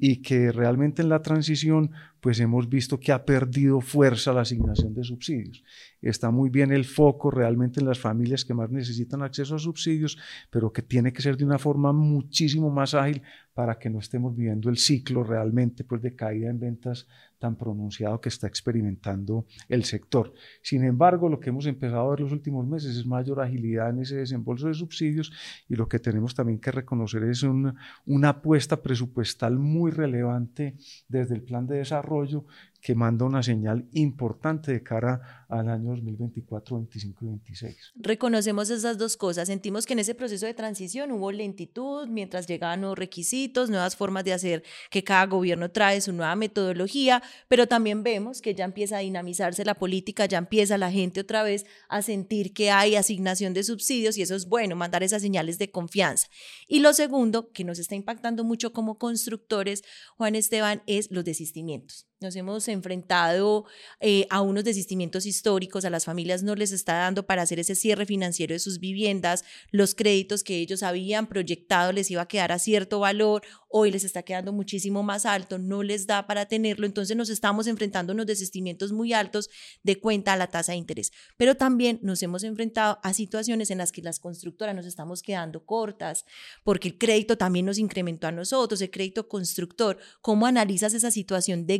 y 0.00 0.22
que 0.22 0.52
realmente 0.52 1.02
en 1.02 1.08
la 1.08 1.22
transición 1.22 1.90
pues 2.20 2.40
hemos 2.40 2.68
visto 2.68 2.98
que 2.98 3.12
ha 3.12 3.24
perdido 3.24 3.80
fuerza 3.80 4.32
la 4.32 4.42
asignación 4.42 4.94
de 4.94 5.04
subsidios. 5.04 5.62
Está 6.00 6.30
muy 6.30 6.50
bien 6.50 6.72
el 6.72 6.84
foco 6.84 7.30
realmente 7.30 7.80
en 7.80 7.86
las 7.86 7.98
familias 7.98 8.44
que 8.44 8.54
más 8.54 8.70
necesitan 8.70 9.22
acceso 9.22 9.56
a 9.56 9.58
subsidios, 9.58 10.18
pero 10.50 10.72
que 10.72 10.82
tiene 10.82 11.12
que 11.12 11.22
ser 11.22 11.36
de 11.36 11.44
una 11.44 11.58
forma 11.58 11.92
muchísimo 11.92 12.70
más 12.70 12.94
ágil 12.94 13.22
para 13.58 13.76
que 13.76 13.90
no 13.90 13.98
estemos 13.98 14.36
viviendo 14.36 14.70
el 14.70 14.78
ciclo 14.78 15.24
realmente 15.24 15.82
pues 15.82 16.00
de 16.00 16.14
caída 16.14 16.48
en 16.48 16.60
ventas 16.60 17.08
tan 17.40 17.56
pronunciado 17.56 18.20
que 18.20 18.28
está 18.28 18.46
experimentando 18.46 19.46
el 19.68 19.82
sector. 19.82 20.32
Sin 20.62 20.84
embargo, 20.84 21.28
lo 21.28 21.40
que 21.40 21.50
hemos 21.50 21.66
empezado 21.66 22.02
a 22.02 22.10
ver 22.10 22.20
los 22.20 22.30
últimos 22.30 22.64
meses 22.68 22.96
es 22.96 23.04
mayor 23.04 23.40
agilidad 23.40 23.90
en 23.90 23.98
ese 24.02 24.14
desembolso 24.14 24.68
de 24.68 24.74
subsidios 24.74 25.32
y 25.68 25.74
lo 25.74 25.88
que 25.88 25.98
tenemos 25.98 26.36
también 26.36 26.60
que 26.60 26.70
reconocer 26.70 27.24
es 27.24 27.42
una 27.42 28.28
apuesta 28.28 28.80
presupuestal 28.80 29.58
muy 29.58 29.90
relevante 29.90 30.76
desde 31.08 31.34
el 31.34 31.42
plan 31.42 31.66
de 31.66 31.78
desarrollo 31.78 32.44
que 32.80 32.94
manda 32.94 33.24
una 33.24 33.42
señal 33.42 33.88
importante 33.92 34.72
de 34.72 34.82
cara 34.82 35.46
al 35.48 35.68
año 35.68 35.90
2024, 35.90 36.76
25 36.76 37.24
y 37.24 37.28
26. 37.28 37.92
Reconocemos 37.96 38.70
esas 38.70 38.98
dos 38.98 39.16
cosas. 39.16 39.48
Sentimos 39.48 39.84
que 39.84 39.94
en 39.94 39.98
ese 39.98 40.14
proceso 40.14 40.46
de 40.46 40.54
transición 40.54 41.10
hubo 41.12 41.32
lentitud 41.32 42.06
mientras 42.08 42.46
llegaban 42.46 42.80
nuevos 42.80 42.98
requisitos, 42.98 43.47
nuevas 43.68 43.96
formas 43.96 44.24
de 44.24 44.32
hacer 44.32 44.62
que 44.90 45.04
cada 45.04 45.26
gobierno 45.26 45.70
trae 45.70 46.00
su 46.00 46.12
nueva 46.12 46.36
metodología, 46.36 47.22
pero 47.48 47.66
también 47.66 48.02
vemos 48.02 48.40
que 48.40 48.54
ya 48.54 48.64
empieza 48.64 48.98
a 48.98 49.00
dinamizarse 49.00 49.64
la 49.64 49.74
política, 49.74 50.26
ya 50.26 50.38
empieza 50.38 50.78
la 50.78 50.90
gente 50.90 51.20
otra 51.20 51.42
vez 51.42 51.66
a 51.88 52.02
sentir 52.02 52.52
que 52.52 52.70
hay 52.70 52.96
asignación 52.96 53.54
de 53.54 53.64
subsidios 53.64 54.16
y 54.16 54.22
eso 54.22 54.34
es 54.34 54.46
bueno, 54.46 54.76
mandar 54.76 55.02
esas 55.02 55.22
señales 55.22 55.58
de 55.58 55.70
confianza. 55.70 56.28
Y 56.66 56.80
lo 56.80 56.92
segundo, 56.92 57.52
que 57.52 57.64
nos 57.64 57.78
está 57.78 57.94
impactando 57.94 58.44
mucho 58.44 58.72
como 58.72 58.98
constructores, 58.98 59.82
Juan 60.16 60.34
Esteban, 60.34 60.82
es 60.86 61.10
los 61.10 61.24
desistimientos. 61.24 62.07
Nos 62.20 62.34
hemos 62.34 62.66
enfrentado 62.66 63.64
eh, 64.00 64.26
a 64.28 64.40
unos 64.40 64.64
desistimientos 64.64 65.24
históricos, 65.24 65.84
a 65.84 65.90
las 65.90 66.04
familias 66.04 66.42
no 66.42 66.56
les 66.56 66.72
está 66.72 66.94
dando 66.94 67.24
para 67.24 67.42
hacer 67.42 67.60
ese 67.60 67.76
cierre 67.76 68.06
financiero 68.06 68.54
de 68.54 68.58
sus 68.58 68.80
viviendas, 68.80 69.44
los 69.70 69.94
créditos 69.94 70.42
que 70.42 70.56
ellos 70.56 70.82
habían 70.82 71.28
proyectado 71.28 71.92
les 71.92 72.10
iba 72.10 72.22
a 72.22 72.26
quedar 72.26 72.50
a 72.50 72.58
cierto 72.58 72.98
valor, 72.98 73.42
hoy 73.68 73.92
les 73.92 74.02
está 74.02 74.24
quedando 74.24 74.52
muchísimo 74.52 75.04
más 75.04 75.26
alto, 75.26 75.58
no 75.58 75.84
les 75.84 76.08
da 76.08 76.26
para 76.26 76.46
tenerlo, 76.46 76.86
entonces 76.86 77.16
nos 77.16 77.30
estamos 77.30 77.68
enfrentando 77.68 78.10
a 78.12 78.14
unos 78.14 78.26
desistimientos 78.26 78.90
muy 78.90 79.12
altos 79.12 79.48
de 79.84 80.00
cuenta 80.00 80.32
a 80.32 80.36
la 80.36 80.48
tasa 80.48 80.72
de 80.72 80.78
interés. 80.78 81.12
Pero 81.36 81.54
también 81.54 82.00
nos 82.02 82.20
hemos 82.24 82.42
enfrentado 82.42 82.98
a 83.04 83.12
situaciones 83.12 83.70
en 83.70 83.78
las 83.78 83.92
que 83.92 84.02
las 84.02 84.18
constructoras 84.18 84.74
nos 84.74 84.86
estamos 84.86 85.22
quedando 85.22 85.64
cortas, 85.64 86.24
porque 86.64 86.88
el 86.88 86.98
crédito 86.98 87.38
también 87.38 87.66
nos 87.66 87.78
incrementó 87.78 88.26
a 88.26 88.32
nosotros, 88.32 88.80
el 88.80 88.90
crédito 88.90 89.28
constructor. 89.28 89.98
¿Cómo 90.20 90.46
analizas 90.46 90.94
esa 90.94 91.12
situación 91.12 91.64
de 91.64 91.78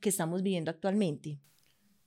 que 0.00 0.08
estamos 0.08 0.42
viviendo 0.42 0.70
actualmente? 0.70 1.38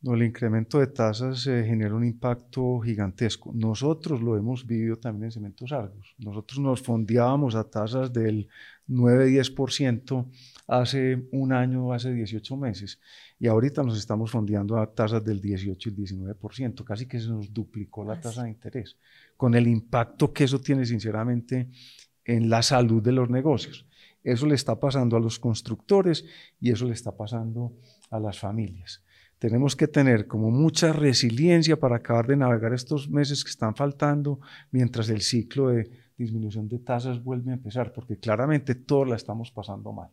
No, 0.03 0.15
el 0.15 0.23
incremento 0.23 0.79
de 0.79 0.87
tasas 0.87 1.47
eh, 1.47 1.63
genera 1.65 1.95
un 1.95 2.03
impacto 2.03 2.81
gigantesco. 2.81 3.53
Nosotros 3.55 4.21
lo 4.21 4.35
hemos 4.35 4.67
vivido 4.67 4.97
también 4.97 5.25
en 5.25 5.31
Cementos 5.31 5.71
Argos. 5.71 6.13
Nosotros 6.17 6.59
nos 6.59 6.81
fondeábamos 6.81 7.55
a 7.55 7.63
tasas 7.69 8.11
del 8.11 8.49
9-10% 8.89 10.29
hace 10.67 11.29
un 11.31 11.53
año, 11.53 11.93
hace 11.93 12.11
18 12.11 12.57
meses, 12.57 12.99
y 13.39 13.47
ahorita 13.47 13.81
nos 13.81 13.97
estamos 13.97 14.29
fondeando 14.29 14.77
a 14.77 14.93
tasas 14.93 15.23
del 15.23 15.39
18 15.39 15.89
y 15.89 15.93
19%, 15.93 16.83
casi 16.83 17.07
que 17.07 17.21
se 17.21 17.29
nos 17.29 17.53
duplicó 17.53 18.03
la 18.03 18.19
tasa 18.19 18.43
de 18.43 18.49
interés, 18.49 18.97
con 19.37 19.55
el 19.55 19.67
impacto 19.67 20.33
que 20.33 20.43
eso 20.43 20.59
tiene 20.59 20.85
sinceramente 20.85 21.69
en 22.25 22.49
la 22.49 22.61
salud 22.61 23.01
de 23.01 23.13
los 23.13 23.29
negocios. 23.29 23.85
Eso 24.23 24.45
le 24.45 24.55
está 24.55 24.79
pasando 24.79 25.17
a 25.17 25.19
los 25.19 25.39
constructores 25.39 26.25
y 26.59 26.71
eso 26.71 26.85
le 26.85 26.93
está 26.93 27.15
pasando 27.15 27.73
a 28.09 28.19
las 28.19 28.39
familias. 28.39 29.03
Tenemos 29.37 29.75
que 29.75 29.87
tener 29.87 30.27
como 30.27 30.51
mucha 30.51 30.93
resiliencia 30.93 31.77
para 31.77 31.97
acabar 31.97 32.27
de 32.27 32.37
navegar 32.37 32.73
estos 32.73 33.09
meses 33.09 33.43
que 33.43 33.49
están 33.49 33.75
faltando 33.75 34.39
mientras 34.71 35.09
el 35.09 35.21
ciclo 35.21 35.69
de 35.69 35.89
disminución 36.17 36.69
de 36.69 36.79
tasas 36.79 37.21
vuelve 37.21 37.51
a 37.51 37.55
empezar, 37.55 37.91
porque 37.91 38.17
claramente 38.17 38.75
todos 38.75 39.07
la 39.07 39.17
estamos 39.17 39.51
pasando 39.51 39.91
mal 39.91 40.11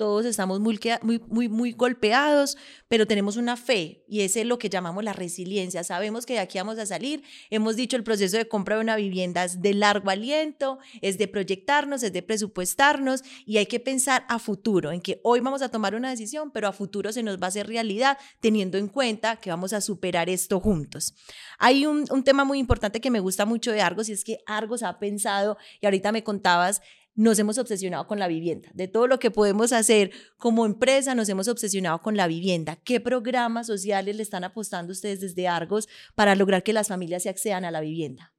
todos 0.00 0.24
estamos 0.24 0.60
muy, 0.60 0.80
muy, 1.02 1.20
muy, 1.28 1.50
muy 1.50 1.72
golpeados, 1.72 2.56
pero 2.88 3.06
tenemos 3.06 3.36
una 3.36 3.58
fe 3.58 4.02
y 4.08 4.22
ese 4.22 4.40
es 4.40 4.46
lo 4.46 4.58
que 4.58 4.70
llamamos 4.70 5.04
la 5.04 5.12
resiliencia. 5.12 5.84
Sabemos 5.84 6.24
que 6.24 6.32
de 6.32 6.38
aquí 6.38 6.56
vamos 6.56 6.78
a 6.78 6.86
salir. 6.86 7.22
Hemos 7.50 7.76
dicho 7.76 7.98
el 7.98 8.02
proceso 8.02 8.38
de 8.38 8.48
compra 8.48 8.76
de 8.76 8.80
una 8.80 8.96
vivienda 8.96 9.44
es 9.44 9.60
de 9.60 9.74
largo 9.74 10.08
aliento, 10.08 10.78
es 11.02 11.18
de 11.18 11.28
proyectarnos, 11.28 12.02
es 12.02 12.14
de 12.14 12.22
presupuestarnos 12.22 13.22
y 13.44 13.58
hay 13.58 13.66
que 13.66 13.78
pensar 13.78 14.24
a 14.30 14.38
futuro, 14.38 14.90
en 14.90 15.02
que 15.02 15.20
hoy 15.22 15.40
vamos 15.40 15.60
a 15.60 15.68
tomar 15.68 15.94
una 15.94 16.08
decisión, 16.08 16.50
pero 16.50 16.66
a 16.66 16.72
futuro 16.72 17.12
se 17.12 17.22
nos 17.22 17.38
va 17.38 17.44
a 17.44 17.48
hacer 17.48 17.66
realidad 17.66 18.16
teniendo 18.40 18.78
en 18.78 18.88
cuenta 18.88 19.36
que 19.36 19.50
vamos 19.50 19.74
a 19.74 19.82
superar 19.82 20.30
esto 20.30 20.60
juntos. 20.60 21.12
Hay 21.58 21.84
un, 21.84 22.06
un 22.10 22.24
tema 22.24 22.44
muy 22.44 22.58
importante 22.58 23.02
que 23.02 23.10
me 23.10 23.20
gusta 23.20 23.44
mucho 23.44 23.70
de 23.70 23.82
Argos 23.82 24.08
y 24.08 24.12
es 24.12 24.24
que 24.24 24.38
Argos 24.46 24.82
ha 24.82 24.98
pensado, 24.98 25.58
y 25.82 25.84
ahorita 25.84 26.10
me 26.10 26.24
contabas, 26.24 26.80
nos 27.20 27.38
hemos 27.38 27.58
obsesionado 27.58 28.06
con 28.06 28.18
la 28.18 28.28
vivienda. 28.28 28.70
De 28.72 28.88
todo 28.88 29.06
lo 29.06 29.18
que 29.18 29.30
podemos 29.30 29.74
hacer 29.74 30.10
como 30.38 30.64
empresa, 30.64 31.14
nos 31.14 31.28
hemos 31.28 31.48
obsesionado 31.48 32.00
con 32.00 32.16
la 32.16 32.26
vivienda. 32.26 32.76
¿Qué 32.76 32.98
programas 32.98 33.66
sociales 33.66 34.16
le 34.16 34.22
están 34.22 34.42
apostando 34.42 34.92
ustedes 34.92 35.20
desde 35.20 35.46
Argos 35.46 35.86
para 36.14 36.34
lograr 36.34 36.62
que 36.62 36.72
las 36.72 36.88
familias 36.88 37.24
se 37.24 37.28
accedan 37.28 37.66
a 37.66 37.70
la 37.70 37.82
vivienda? 37.82 38.32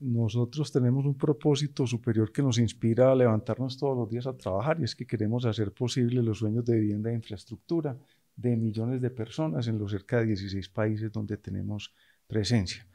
Nosotros 0.00 0.72
tenemos 0.72 1.06
un 1.06 1.16
propósito 1.16 1.86
superior 1.86 2.32
que 2.32 2.42
nos 2.42 2.58
inspira 2.58 3.12
a 3.12 3.14
levantarnos 3.14 3.78
todos 3.78 3.96
los 3.96 4.10
días 4.10 4.26
a 4.26 4.36
trabajar 4.36 4.78
y 4.80 4.84
es 4.84 4.96
que 4.96 5.06
queremos 5.06 5.44
hacer 5.44 5.72
posible 5.72 6.20
los 6.20 6.38
sueños 6.38 6.64
de 6.64 6.80
vivienda 6.80 7.10
e 7.10 7.14
infraestructura 7.14 7.96
de 8.34 8.56
millones 8.56 9.00
de 9.00 9.10
personas 9.10 9.68
en 9.68 9.78
los 9.78 9.92
cerca 9.92 10.18
de 10.18 10.26
16 10.26 10.68
países 10.70 11.12
donde 11.12 11.36
tenemos 11.36 11.94
presencia 12.26 12.86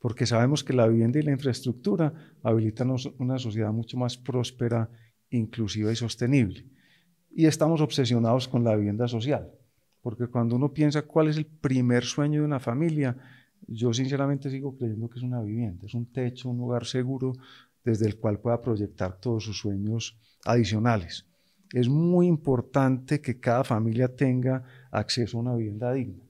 porque 0.00 0.26
sabemos 0.26 0.64
que 0.64 0.72
la 0.72 0.88
vivienda 0.88 1.18
y 1.18 1.22
la 1.22 1.32
infraestructura 1.32 2.12
habilitan 2.42 2.94
una 3.18 3.38
sociedad 3.38 3.70
mucho 3.70 3.98
más 3.98 4.16
próspera, 4.16 4.88
inclusiva 5.28 5.92
y 5.92 5.96
sostenible. 5.96 6.66
Y 7.30 7.46
estamos 7.46 7.80
obsesionados 7.80 8.48
con 8.48 8.64
la 8.64 8.74
vivienda 8.74 9.06
social, 9.06 9.50
porque 10.00 10.26
cuando 10.26 10.56
uno 10.56 10.72
piensa 10.72 11.02
cuál 11.02 11.28
es 11.28 11.36
el 11.36 11.46
primer 11.46 12.04
sueño 12.04 12.40
de 12.40 12.46
una 12.46 12.58
familia, 12.58 13.16
yo 13.68 13.92
sinceramente 13.92 14.50
sigo 14.50 14.76
creyendo 14.76 15.08
que 15.08 15.18
es 15.18 15.22
una 15.22 15.42
vivienda, 15.42 15.86
es 15.86 15.94
un 15.94 16.10
techo, 16.10 16.48
un 16.48 16.56
lugar 16.56 16.86
seguro 16.86 17.34
desde 17.84 18.06
el 18.06 18.16
cual 18.16 18.40
pueda 18.40 18.60
proyectar 18.60 19.20
todos 19.20 19.44
sus 19.44 19.58
sueños 19.58 20.18
adicionales. 20.44 21.26
Es 21.72 21.88
muy 21.88 22.26
importante 22.26 23.20
que 23.20 23.38
cada 23.38 23.64
familia 23.64 24.08
tenga 24.08 24.64
acceso 24.90 25.36
a 25.36 25.40
una 25.42 25.54
vivienda 25.54 25.92
digna. 25.92 26.24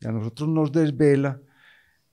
Y 0.00 0.06
a 0.06 0.12
nosotros 0.12 0.48
nos 0.48 0.72
desvela 0.72 1.40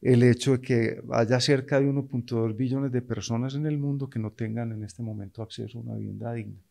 el 0.06 0.22
hecho 0.22 0.52
de 0.52 0.62
que 0.62 1.02
haya 1.12 1.40
cerca 1.40 1.80
de 1.80 1.88
1.2 1.88 2.56
billones 2.56 2.92
de 2.92 3.02
personas 3.02 3.56
en 3.56 3.66
el 3.66 3.80
mundo 3.80 4.08
que 4.08 4.20
no 4.20 4.32
tengan 4.32 4.72
en 4.72 4.84
este 4.84 5.02
momento 5.02 5.42
acceso 5.42 5.80
a 5.80 5.82
una 5.82 5.96
vivienda 5.96 6.32
digna. 6.32 6.62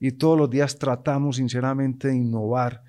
Y 0.00 0.12
todos 0.12 0.38
los 0.38 0.48
días 0.48 0.78
tratamos 0.78 1.36
sinceramente 1.36 2.08
de 2.08 2.16
innovar 2.16 2.82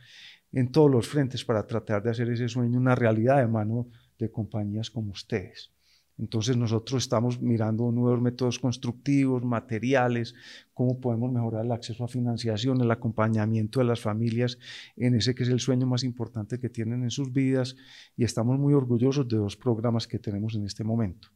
en 0.53 0.72
todos 0.72 0.89
los 0.89 1.06
frentes 1.06 1.44
para 1.44 1.68
tratar 1.68 2.01
de 2.01 2.12
hacer 2.12 2.29
ese 2.29 2.48
sueño 2.48 2.79
una 2.79 2.96
realidad 2.96 3.39
de 3.39 3.48
mano 3.48 3.88
de 4.18 4.32
compañías 4.32 4.89
como 4.89 5.12
ustedes. 5.12 5.70
Entonces 6.19 6.57
nosotros 6.57 7.03
estamos 7.03 7.41
mirando 7.41 7.91
nuevos 7.91 8.21
métodos 8.21 8.59
constructivos, 8.59 9.43
materiales, 9.43 10.35
cómo 10.73 10.99
podemos 10.99 11.31
mejorar 11.31 11.65
el 11.65 11.71
acceso 11.71 12.03
a 12.03 12.09
financiación, 12.09 12.81
el 12.81 12.91
acompañamiento 12.91 13.79
de 13.79 13.85
las 13.85 14.01
familias 14.01 14.59
en 14.97 15.15
ese 15.15 15.33
que 15.33 15.43
es 15.43 15.49
el 15.49 15.61
sueño 15.61 15.88
más 15.88 16.03
importante 16.03 16.59
que 16.59 16.69
tienen 16.69 17.03
en 17.03 17.09
sus 17.09 17.31
vidas 17.31 17.77
y 18.17 18.25
estamos 18.25 18.59
muy 18.59 18.73
orgullosos 18.73 19.27
de 19.29 19.38
dos 19.38 19.55
programas 19.55 20.07
que 20.07 20.19
tenemos 20.19 20.55
en 20.55 20.65
este 20.65 20.83
momento. 20.83 21.29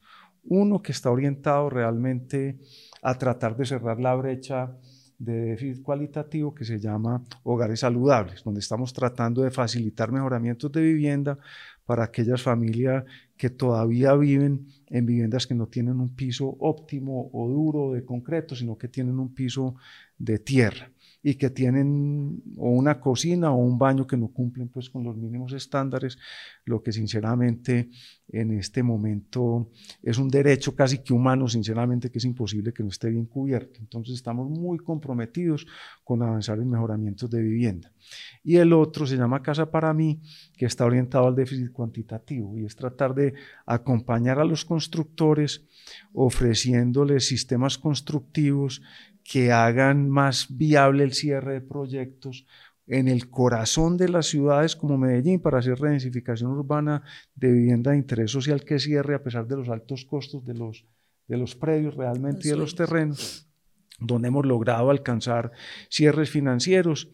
Uno 0.43 0.81
que 0.81 0.91
está 0.91 1.09
orientado 1.09 1.69
realmente 1.69 2.59
a 3.01 3.17
tratar 3.17 3.55
de 3.55 3.65
cerrar 3.65 4.01
la 4.01 4.13
brecha 4.15 4.77
de 5.17 5.51
déficit 5.51 5.81
cualitativo 5.81 6.53
que 6.53 6.65
se 6.65 6.79
llama 6.79 7.23
Hogares 7.43 7.79
Saludables, 7.79 8.43
donde 8.43 8.59
estamos 8.59 8.91
tratando 8.93 9.41
de 9.41 9.51
facilitar 9.51 10.11
mejoramientos 10.11 10.71
de 10.71 10.81
vivienda 10.81 11.37
para 11.85 12.05
aquellas 12.05 12.41
familias 12.41 13.03
que 13.35 13.49
todavía 13.49 14.13
viven 14.15 14.67
en 14.87 15.05
viviendas 15.05 15.47
que 15.47 15.55
no 15.55 15.67
tienen 15.67 15.99
un 15.99 16.15
piso 16.15 16.55
óptimo 16.59 17.29
o 17.33 17.49
duro 17.49 17.93
de 17.93 18.05
concreto, 18.05 18.55
sino 18.55 18.77
que 18.77 18.87
tienen 18.87 19.19
un 19.19 19.33
piso 19.33 19.75
de 20.17 20.39
tierra 20.39 20.91
y 21.21 21.35
que 21.35 21.49
tienen 21.49 22.43
o 22.57 22.69
una 22.69 22.99
cocina 22.99 23.51
o 23.51 23.57
un 23.57 23.77
baño 23.77 24.05
que 24.05 24.17
no 24.17 24.27
cumplen 24.27 24.69
pues 24.69 24.89
con 24.89 25.03
los 25.03 25.17
mínimos 25.17 25.53
estándares, 25.53 26.17
lo 26.65 26.83
que 26.83 26.91
sinceramente 26.91 27.89
en 28.29 28.57
este 28.57 28.81
momento 28.81 29.69
es 30.01 30.17
un 30.17 30.29
derecho 30.29 30.75
casi 30.75 30.99
que 30.99 31.13
humano, 31.13 31.47
sinceramente, 31.47 32.09
que 32.09 32.17
es 32.17 32.25
imposible 32.25 32.73
que 32.73 32.83
no 32.83 32.89
esté 32.89 33.09
bien 33.09 33.25
cubierto. 33.25 33.79
Entonces 33.79 34.15
estamos 34.15 34.49
muy 34.49 34.77
comprometidos 34.79 35.67
con 36.03 36.23
avanzar 36.23 36.59
en 36.59 36.69
mejoramientos 36.69 37.29
de 37.29 37.41
vivienda. 37.41 37.91
Y 38.43 38.57
el 38.57 38.73
otro 38.73 39.05
se 39.05 39.17
llama 39.17 39.41
Casa 39.41 39.69
para 39.69 39.93
mí, 39.93 40.21
que 40.57 40.65
está 40.65 40.85
orientado 40.85 41.27
al 41.27 41.35
déficit 41.35 41.71
cuantitativo 41.71 42.57
y 42.57 42.65
es 42.65 42.75
tratar 42.75 43.13
de 43.13 43.33
acompañar 43.65 44.39
a 44.39 44.45
los 44.45 44.65
constructores 44.65 45.65
ofreciéndoles 46.13 47.27
sistemas 47.27 47.77
constructivos 47.77 48.81
que 49.23 49.51
hagan 49.51 50.09
más 50.09 50.47
viable 50.49 51.03
el 51.03 51.13
cierre 51.13 51.53
de 51.53 51.61
proyectos 51.61 52.45
en 52.87 53.07
el 53.07 53.29
corazón 53.29 53.97
de 53.97 54.09
las 54.09 54.27
ciudades 54.27 54.75
como 54.75 54.97
Medellín 54.97 55.39
para 55.39 55.59
hacer 55.59 55.79
redensificación 55.79 56.51
urbana 56.51 57.03
de 57.35 57.51
vivienda 57.51 57.91
de 57.91 57.97
interés 57.97 58.31
social 58.31 58.63
que 58.63 58.79
cierre 58.79 59.15
a 59.15 59.23
pesar 59.23 59.47
de 59.47 59.57
los 59.57 59.69
altos 59.69 60.05
costos 60.05 60.45
de 60.45 60.53
los, 60.53 60.85
de 61.27 61.37
los 61.37 61.55
predios 61.55 61.95
realmente 61.95 62.47
y 62.47 62.51
de 62.51 62.57
los 62.57 62.75
terrenos, 62.75 63.47
donde 63.99 64.27
hemos 64.27 64.45
logrado 64.45 64.89
alcanzar 64.89 65.51
cierres 65.89 66.29
financieros 66.29 67.09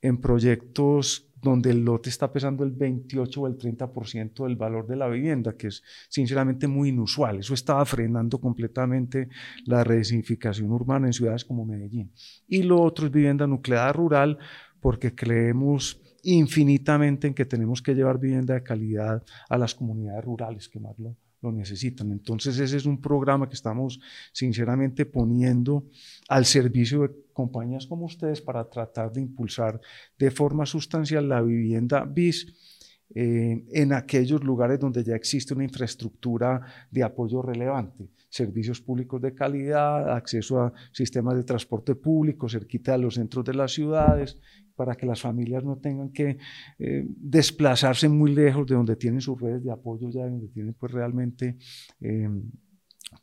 en 0.00 0.20
proyectos 0.20 1.28
donde 1.42 1.70
el 1.70 1.84
lote 1.84 2.08
está 2.08 2.32
pesando 2.32 2.62
el 2.62 2.70
28 2.70 3.40
o 3.40 3.46
el 3.48 3.58
30% 3.58 4.44
del 4.44 4.54
valor 4.54 4.86
de 4.86 4.94
la 4.94 5.08
vivienda, 5.08 5.56
que 5.56 5.66
es 5.66 5.82
sinceramente 6.08 6.68
muy 6.68 6.90
inusual. 6.90 7.40
Eso 7.40 7.52
estaba 7.52 7.84
frenando 7.84 8.40
completamente 8.40 9.28
la 9.64 9.82
redensificación 9.82 10.70
urbana 10.70 11.08
en 11.08 11.12
ciudades 11.12 11.44
como 11.44 11.66
Medellín. 11.66 12.12
Y 12.46 12.62
lo 12.62 12.80
otro 12.80 13.06
es 13.06 13.12
vivienda 13.12 13.48
nuclear 13.48 13.96
rural, 13.96 14.38
porque 14.82 15.14
creemos 15.14 16.02
infinitamente 16.24 17.28
en 17.28 17.34
que 17.34 17.46
tenemos 17.46 17.80
que 17.80 17.94
llevar 17.94 18.18
vivienda 18.18 18.54
de 18.54 18.62
calidad 18.62 19.22
a 19.48 19.56
las 19.56 19.74
comunidades 19.74 20.24
rurales 20.24 20.68
que 20.68 20.80
más 20.80 20.98
lo, 20.98 21.16
necesitan. 21.52 22.12
Entonces 22.12 22.56
ese 22.60 22.76
es 22.76 22.86
un 22.86 23.00
programa 23.00 23.48
que 23.48 23.54
estamos 23.54 23.98
sinceramente 24.32 25.06
poniendo 25.06 25.88
al 26.28 26.44
servicio 26.44 27.02
de 27.02 27.10
compañías 27.32 27.86
como 27.88 28.04
ustedes 28.04 28.40
para 28.40 28.68
tratar 28.70 29.12
de 29.12 29.22
impulsar 29.22 29.80
de 30.16 30.30
forma 30.30 30.66
sustancial 30.66 31.28
la 31.28 31.42
vivienda 31.42 32.04
BIS 32.04 32.71
eh, 33.14 33.64
en 33.72 33.92
aquellos 33.92 34.42
lugares 34.42 34.78
donde 34.78 35.04
ya 35.04 35.14
existe 35.14 35.54
una 35.54 35.64
infraestructura 35.64 36.60
de 36.90 37.02
apoyo 37.02 37.42
relevante, 37.42 38.08
servicios 38.28 38.80
públicos 38.80 39.20
de 39.20 39.34
calidad, 39.34 40.10
acceso 40.14 40.60
a 40.60 40.72
sistemas 40.92 41.36
de 41.36 41.44
transporte 41.44 41.94
público 41.94 42.48
cerquita 42.48 42.92
de 42.92 42.98
los 42.98 43.14
centros 43.14 43.44
de 43.44 43.54
las 43.54 43.72
ciudades, 43.72 44.38
para 44.74 44.94
que 44.94 45.06
las 45.06 45.20
familias 45.20 45.62
no 45.62 45.76
tengan 45.76 46.10
que 46.10 46.38
eh, 46.78 47.06
desplazarse 47.06 48.08
muy 48.08 48.34
lejos 48.34 48.66
de 48.66 48.74
donde 48.74 48.96
tienen 48.96 49.20
sus 49.20 49.40
redes 49.40 49.62
de 49.62 49.70
apoyo, 49.70 50.08
ya 50.10 50.26
donde 50.26 50.48
tienen 50.48 50.74
pues 50.74 50.92
realmente 50.92 51.58
eh, 52.00 52.30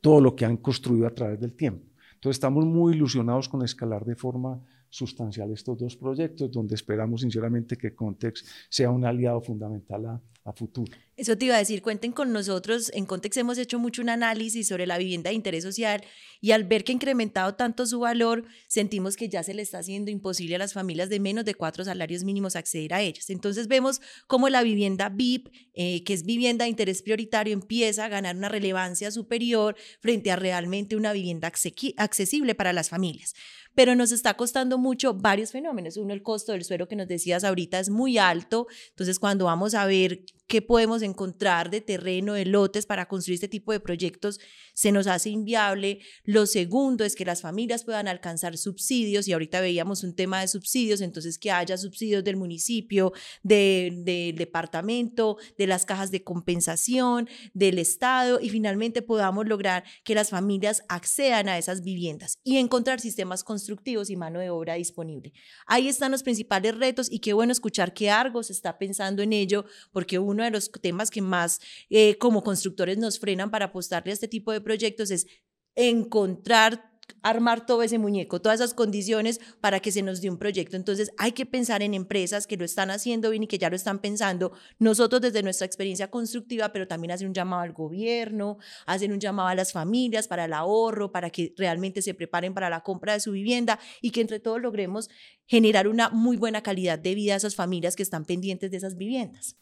todo 0.01 0.22
lo 0.22 0.36
que 0.36 0.46
han 0.46 0.58
construido 0.58 1.08
a 1.08 1.13
través 1.13 1.39
del 1.39 1.55
tiempo. 1.55 1.86
Entonces 2.13 2.38
estamos 2.38 2.65
muy 2.65 2.93
ilusionados 2.93 3.50
con 3.50 3.63
escalar 3.63 4.05
de 4.05 4.15
forma 4.15 4.62
sustancial 4.89 5.51
estos 5.51 5.77
dos 5.77 5.96
proyectos, 5.96 6.51
donde 6.51 6.75
esperamos 6.75 7.22
sinceramente 7.22 7.77
que 7.77 7.93
Context 7.93 8.48
sea 8.69 8.89
un 8.89 9.05
aliado 9.05 9.41
fundamental 9.41 10.05
a, 10.05 10.22
futuro. 10.53 10.95
Eso 11.19 11.37
te 11.37 11.45
iba 11.45 11.55
a 11.55 11.59
decir, 11.59 11.81
cuenten 11.81 12.13
con 12.13 12.31
nosotros. 12.31 12.91
En 12.93 13.05
Context 13.05 13.37
hemos 13.37 13.57
hecho 13.57 13.77
mucho 13.77 14.01
un 14.01 14.07
análisis 14.07 14.69
sobre 14.69 14.87
la 14.87 14.97
vivienda 14.97 15.31
de 15.31 15.35
interés 15.35 15.63
social 15.63 16.01
y 16.39 16.51
al 16.51 16.63
ver 16.63 16.85
que 16.85 16.93
ha 16.93 16.95
incrementado 16.95 17.55
tanto 17.55 17.85
su 17.85 17.99
valor, 17.99 18.45
sentimos 18.69 19.17
que 19.17 19.27
ya 19.27 19.43
se 19.43 19.53
le 19.53 19.61
está 19.61 19.79
haciendo 19.79 20.11
imposible 20.11 20.55
a 20.55 20.59
las 20.59 20.71
familias 20.71 21.09
de 21.09 21.19
menos 21.19 21.43
de 21.43 21.55
cuatro 21.55 21.83
salarios 21.83 22.23
mínimos 22.23 22.55
acceder 22.55 22.93
a 22.93 23.01
ellas. 23.01 23.29
Entonces 23.29 23.67
vemos 23.67 23.99
cómo 24.27 24.47
la 24.47 24.63
vivienda 24.63 25.09
VIP, 25.09 25.49
eh, 25.73 26.05
que 26.05 26.13
es 26.13 26.23
vivienda 26.23 26.63
de 26.63 26.69
interés 26.69 27.01
prioritario, 27.01 27.51
empieza 27.53 28.05
a 28.05 28.07
ganar 28.07 28.37
una 28.37 28.47
relevancia 28.47 29.11
superior 29.11 29.75
frente 29.99 30.31
a 30.31 30.37
realmente 30.37 30.95
una 30.95 31.11
vivienda 31.11 31.51
accesible 31.97 32.55
para 32.55 32.71
las 32.71 32.87
familias 32.87 33.33
pero 33.75 33.95
nos 33.95 34.11
está 34.11 34.33
costando 34.35 34.77
mucho 34.77 35.13
varios 35.13 35.51
fenómenos. 35.51 35.95
Uno, 35.95 36.13
el 36.13 36.21
costo 36.21 36.51
del 36.51 36.65
suelo 36.65 36.89
que 36.89 36.97
nos 36.97 37.07
decías 37.07 37.45
ahorita 37.45 37.79
es 37.79 37.89
muy 37.89 38.17
alto, 38.17 38.67
entonces 38.89 39.19
cuando 39.19 39.45
vamos 39.45 39.73
a 39.73 39.85
ver 39.85 40.25
qué 40.48 40.62
podemos 40.62 41.01
encontrar 41.01 41.69
de 41.69 41.81
terreno, 41.81 42.34
de 42.34 42.46
lotes 42.46 42.86
para 42.86 43.08
construir 43.08 43.36
este 43.36 43.48
tipo 43.48 43.72
de 43.72 43.79
proyectos, 43.79 44.39
se 44.74 44.91
nos 44.91 45.08
hace 45.08 45.29
inviable. 45.29 46.00
Lo 46.24 46.46
segundo 46.46 47.03
es 47.03 47.15
que 47.15 47.25
las 47.25 47.41
familias 47.41 47.84
puedan 47.84 48.08
alcanzar 48.08 48.58
subsidios 48.58 49.27
y 49.27 49.34
ahorita 49.34 49.62
veíamos 49.62 50.03
un 50.03 50.15
tema 50.15 50.41
de 50.41 50.48
subsidios, 50.48 51.01
entonces 51.01 51.38
que 51.38 51.51
haya 51.51 51.78
subsidios 51.78 52.23
del 52.23 52.38
municipio, 52.38 53.13
del 53.43 54.04
departamento, 54.06 55.38
de 55.58 55.67
las 55.67 55.86
cajas 55.86 56.12
de 56.12 56.23
compensación, 56.23 57.28
del 57.54 57.80
Estado 57.80 58.39
y 58.41 58.49
finalmente 58.49 59.02
podamos 59.02 59.47
lograr 59.47 59.84
que 60.04 60.15
las 60.15 60.30
familias 60.30 60.84
accedan 60.88 61.49
a 61.49 61.58
esas 61.58 61.82
viviendas 61.82 62.38
y 62.43 62.58
encontrar 62.58 62.99
sistemas 62.99 63.43
constructivos 63.43 64.10
y 64.10 64.15
mano 64.15 64.39
de 64.39 64.49
obra 64.49 64.75
disponible. 64.75 65.34
Ahí 65.65 65.88
están 65.88 66.12
los 66.12 66.23
principales 66.23 66.78
retos 66.78 67.12
y 67.12 67.19
qué 67.19 67.34
bueno 67.34 67.52
escuchar 67.52 67.93
que 67.93 68.10
Argos 68.10 68.49
está 68.49 68.78
pensando 68.78 69.23
en 69.23 69.34
ello 69.34 69.65
porque 69.91 70.18
uno 70.19 70.43
de 70.43 70.51
los 70.51 70.71
temas 70.71 71.10
que 71.10 71.21
más 71.21 71.60
eh, 71.89 72.17
como 72.17 72.43
constructores 72.43 72.97
nos 72.97 73.19
frenan 73.19 73.51
para 73.51 73.65
apostarle 73.65 74.12
a 74.12 74.13
este 74.13 74.27
tipo 74.27 74.51
de 74.51 74.62
proyectos 74.62 75.12
es 75.12 75.27
encontrar 75.75 76.89
armar 77.21 77.65
todo 77.65 77.84
ese 77.84 77.97
muñeco, 77.97 78.41
todas 78.41 78.60
esas 78.60 78.73
condiciones 78.73 79.39
para 79.62 79.79
que 79.79 79.91
se 79.91 80.01
nos 80.01 80.21
dé 80.21 80.29
un 80.29 80.38
proyecto. 80.38 80.75
Entonces 80.75 81.12
hay 81.17 81.32
que 81.32 81.45
pensar 81.45 81.82
en 81.82 81.93
empresas 81.93 82.47
que 82.47 82.58
lo 82.58 82.65
están 82.65 82.91
haciendo 82.91 83.29
bien 83.29 83.43
y 83.43 83.47
que 83.47 83.58
ya 83.58 83.69
lo 83.69 83.75
están 83.75 83.99
pensando, 83.99 84.51
nosotros 84.77 85.21
desde 85.21 85.43
nuestra 85.43 85.65
experiencia 85.65 86.10
constructiva, 86.10 86.71
pero 86.71 86.88
también 86.88 87.12
hacer 87.12 87.27
un 87.27 87.34
llamado 87.34 87.62
al 87.63 87.73
gobierno, 87.73 88.58
hacer 88.86 89.12
un 89.12 89.19
llamado 89.19 89.49
a 89.49 89.55
las 89.55 89.71
familias 89.71 90.27
para 90.27 90.45
el 90.45 90.53
ahorro, 90.53 91.12
para 91.12 91.29
que 91.29 91.53
realmente 91.58 92.01
se 92.01 92.13
preparen 92.13 92.53
para 92.53 92.69
la 92.69 92.82
compra 92.82 93.13
de 93.13 93.19
su 93.19 93.32
vivienda 93.32 93.79
y 94.01 94.12
que 94.12 94.21
entre 94.21 94.39
todos 94.39 94.62
logremos 94.62 95.10
generar 95.45 95.88
una 95.88 96.10
muy 96.10 96.38
buena 96.38 96.62
calidad 96.63 96.99
de 96.99 97.15
vida 97.15 97.34
a 97.34 97.38
esas 97.38 97.55
familias 97.55 97.95
que 97.95 98.03
están 98.03 98.25
pendientes 98.25 98.71
de 98.71 98.77
esas 98.77 98.97
viviendas 98.97 99.58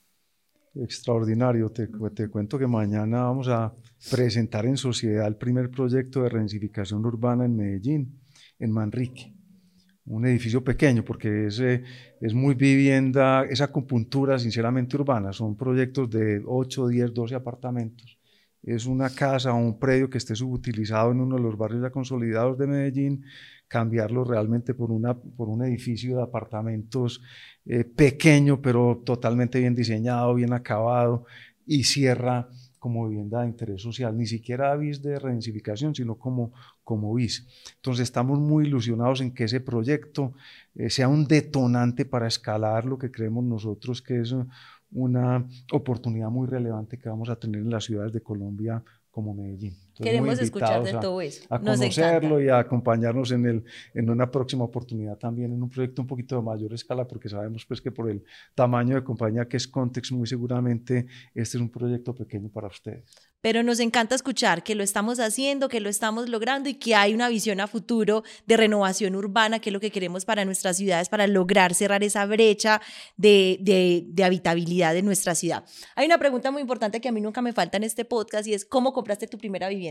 extraordinario. 0.84 1.70
Te, 1.72 1.88
te, 2.14 2.30
cuento 2.30 2.58
que 2.58 2.68
mañana 2.68 3.24
vamos 3.24 3.48
a 3.48 3.74
presentar 4.12 4.66
en 4.66 4.78
sociedad 4.78 5.28
el 5.28 5.36
primer 5.36 5.70
proyecto 5.70 6.24
de 6.24 6.30
rensificación 6.30 7.06
urbana 7.06 7.46
en 7.46 7.56
Medellín, 7.56 8.20
en 8.60 8.72
Manrique. 8.72 9.34
Un 10.06 10.26
edificio 10.26 10.64
pequeño 10.64 11.04
porque 11.04 11.48
es, 11.48 11.60
eh, 11.60 11.84
es 12.22 12.34
muy 12.34 12.56
vivienda, 12.56 13.44
esa 13.44 13.66
acupuntura 13.66 14.40
sinceramente 14.40 14.96
urbana. 14.96 15.34
Son 15.34 15.58
proyectos 15.58 16.10
de 16.10 16.42
8, 16.46 16.88
10, 16.88 17.14
12 17.14 17.36
apartamentos. 17.36 18.17
Es 18.68 18.86
una 18.86 19.10
casa 19.10 19.54
o 19.54 19.58
un 19.58 19.80
predio 19.80 20.10
que 20.10 20.18
esté 20.18 20.36
subutilizado 20.36 21.14
en 21.14 21.22
uno 21.22 21.38
de 21.38 21.42
los 21.42 21.58
barrios 21.58 21.84
ya 21.84 21.90
consolidados 21.90 22.58
de 22.58 22.68
Medellín 22.68 23.24
cambiarlo 23.70 24.26
realmente 24.26 24.74
por, 24.74 24.92
una, 24.92 25.14
por 25.14 25.48
un 25.48 25.64
edificio 25.64 26.18
de 26.18 26.24
apartamentos 26.24 27.22
eh, 27.66 27.86
pequeño, 27.86 28.62
pero 28.62 29.02
totalmente 29.06 29.60
bien 29.60 29.74
diseñado, 29.74 30.36
bien 30.36 30.52
acabado, 30.52 31.26
y 31.66 31.86
cierra 31.86 32.50
como 32.78 33.08
vivienda 33.08 33.42
de 33.42 33.48
interés 33.48 33.82
social, 33.82 34.18
ni 34.18 34.26
siquiera 34.26 34.76
BIS 34.76 35.02
de 35.02 35.18
redensificación, 35.18 35.96
sino 35.96 36.16
como, 36.16 36.52
como 36.84 37.14
BIS. 37.14 37.48
Entonces 37.76 38.04
estamos 38.04 38.40
muy 38.40 38.68
ilusionados 38.68 39.22
en 39.22 39.34
que 39.34 39.46
ese 39.46 39.62
proyecto 39.62 40.34
eh, 40.78 40.90
sea 40.90 41.08
un 41.08 41.26
detonante 41.28 42.06
para 42.06 42.28
escalar 42.28 42.86
lo 42.86 42.98
que 42.98 43.12
creemos 43.12 43.44
nosotros 43.44 44.02
que 44.02 44.22
es 44.22 44.36
una 44.92 45.46
oportunidad 45.72 46.30
muy 46.30 46.48
relevante 46.48 47.00
que 47.00 47.10
vamos 47.10 47.30
a 47.30 47.36
tener 47.36 47.62
en 47.62 47.72
las 47.72 47.86
ciudades 47.86 48.14
de 48.14 48.22
Colombia 48.22 48.84
como 49.10 49.34
Medellín. 49.34 49.87
Queremos 50.02 50.40
escuchar 50.40 50.84
de 50.84 50.94
todo 50.94 51.22
eso. 51.22 51.44
A, 51.50 51.60
conocerlo 51.60 52.42
y 52.42 52.50
a 52.50 52.60
acompañarnos 52.60 53.32
en, 53.32 53.46
el, 53.46 53.64
en 53.94 54.10
una 54.10 54.30
próxima 54.30 54.64
oportunidad 54.64 55.18
también 55.18 55.54
en 55.54 55.62
un 55.62 55.70
proyecto 55.70 56.02
un 56.02 56.08
poquito 56.08 56.36
de 56.36 56.42
mayor 56.42 56.74
escala, 56.74 57.08
porque 57.08 57.30
sabemos 57.30 57.66
pues 57.66 57.82
que 57.82 57.92
por 57.92 58.10
el 58.10 58.24
tamaño 58.56 58.96
de 58.96 59.04
compañía 59.04 59.48
que 59.48 59.58
es 59.58 59.68
Context, 59.68 60.12
muy 60.12 60.28
seguramente 60.28 61.08
este 61.34 61.58
es 61.58 61.62
un 61.62 61.70
proyecto 61.70 62.14
pequeño 62.14 62.50
para 62.50 62.68
ustedes 62.68 63.06
pero 63.48 63.64
nos 63.64 63.80
encanta 63.80 64.14
escuchar 64.14 64.62
que 64.62 64.76
lo 64.76 64.84
estamos 64.84 65.22
haciendo, 65.22 65.70
que 65.70 65.80
lo 65.80 65.88
estamos 65.88 66.28
logrando 66.28 66.68
y 66.68 66.74
que 66.74 66.96
hay 66.96 67.14
una 67.14 67.30
visión 67.30 67.62
a 67.62 67.68
futuro 67.68 68.24
de 68.46 68.58
renovación 68.58 69.16
urbana, 69.16 69.60
que 69.60 69.70
es 69.70 69.74
lo 69.74 69.80
que 69.80 69.90
queremos 69.90 70.26
para 70.26 70.44
nuestras 70.44 70.76
ciudades, 70.76 71.08
para 71.08 71.28
lograr 71.28 71.74
cerrar 71.74 72.04
esa 72.04 72.26
brecha 72.26 72.82
de, 73.16 73.58
de, 73.62 74.24
habitabilidad 74.26 74.94
de 74.94 75.02
nuestra 75.02 75.34
ciudad. 75.34 75.64
Hay 75.96 76.06
una 76.08 76.18
pregunta 76.18 76.52
muy 76.52 76.62
importante 76.62 77.00
que 77.00 77.08
a 77.08 77.14
mí 77.14 77.22
nunca 77.22 77.42
me 77.42 77.54
falta 77.54 77.78
en 77.78 77.84
este 77.84 78.04
podcast 78.04 78.48
y 78.48 78.54
es, 78.54 78.66
¿cómo 78.66 78.92
compraste 78.92 79.28
tu 79.28 79.38
primera 79.38 79.70
vivienda? 79.70 79.87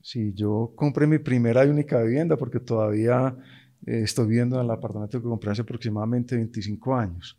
Sí, 0.00 0.32
yo 0.34 0.72
compré 0.76 1.06
mi 1.06 1.18
primera 1.18 1.64
y 1.64 1.68
única 1.68 2.02
vivienda 2.02 2.36
porque 2.36 2.60
todavía 2.60 3.36
eh, 3.86 4.02
estoy 4.02 4.26
viviendo 4.26 4.56
en 4.56 4.64
el 4.64 4.70
apartamento 4.70 5.18
que 5.20 5.28
compré 5.28 5.50
hace 5.50 5.62
aproximadamente 5.62 6.36
25 6.36 6.94
años. 6.94 7.38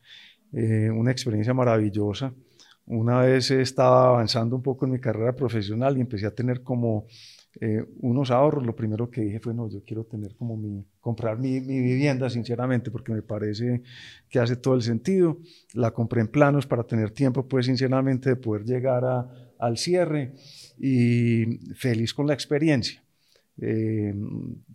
Eh, 0.52 0.90
una 0.90 1.12
experiencia 1.12 1.54
maravillosa 1.54 2.34
una 2.88 3.22
vez 3.22 3.50
estaba 3.50 4.10
avanzando 4.10 4.56
un 4.56 4.62
poco 4.62 4.86
en 4.86 4.92
mi 4.92 5.00
carrera 5.00 5.36
profesional 5.36 5.98
y 5.98 6.02
empecé 6.02 6.28
a 6.28 6.36
tener 6.36 6.62
como 6.62 7.08
eh, 7.60 7.84
unos 8.02 8.30
ahorros, 8.32 8.66
lo 8.66 8.76
primero 8.76 9.10
que 9.10 9.22
dije 9.22 9.40
fue, 9.40 9.54
no, 9.54 9.68
yo 9.70 9.82
quiero 9.84 10.04
tener 10.04 10.36
como 10.36 10.56
mi, 10.56 10.86
comprar 11.00 11.40
mi, 11.40 11.62
mi, 11.62 11.80
vivienda, 11.80 12.30
sinceramente, 12.30 12.92
porque 12.92 13.12
me 13.12 13.22
parece 13.24 13.82
que 14.30 14.40
hace 14.40 14.56
todo 14.58 14.76
el 14.76 14.82
sentido. 14.84 15.40
La 15.74 15.92
compré 15.92 16.22
en 16.22 16.28
planos 16.28 16.68
para 16.68 16.84
tener 16.84 17.12
tiempo, 17.12 17.48
pues, 17.48 17.66
sinceramente, 17.66 18.30
de 18.30 18.36
poder 18.36 18.66
llegar 18.66 19.04
a, 19.06 19.45
al 19.60 19.78
cierre 19.78 20.34
y 20.80 21.60
feliz 21.76 22.14
con 22.14 22.28
la 22.28 22.34
experiencia. 22.34 23.02
Eh, 23.62 24.14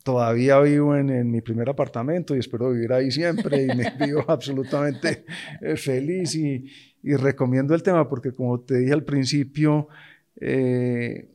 todavía 0.03 0.59
vivo 0.61 0.97
en, 0.97 1.31
mi 1.31 1.43
primer 1.43 1.69
apartamento 1.69 2.35
y 2.35 2.39
espero 2.39 2.71
vivir 2.71 2.93
ahí 2.95 3.11
siempre 3.11 3.65
y 3.65 3.77
me 3.77 3.93
vivo 4.07 4.25
absolutamente 4.27 5.27
eh, 5.61 5.77
feliz 5.77 6.35
y, 6.35 6.65
y, 7.03 7.15
recomiendo 7.15 7.75
el 7.75 7.83
tema 7.83 8.09
porque 8.09 8.33
como 8.33 8.61
te 8.61 8.79
dije 8.79 8.95
al 8.95 9.05
principio, 9.05 9.89
eh, 10.41 11.29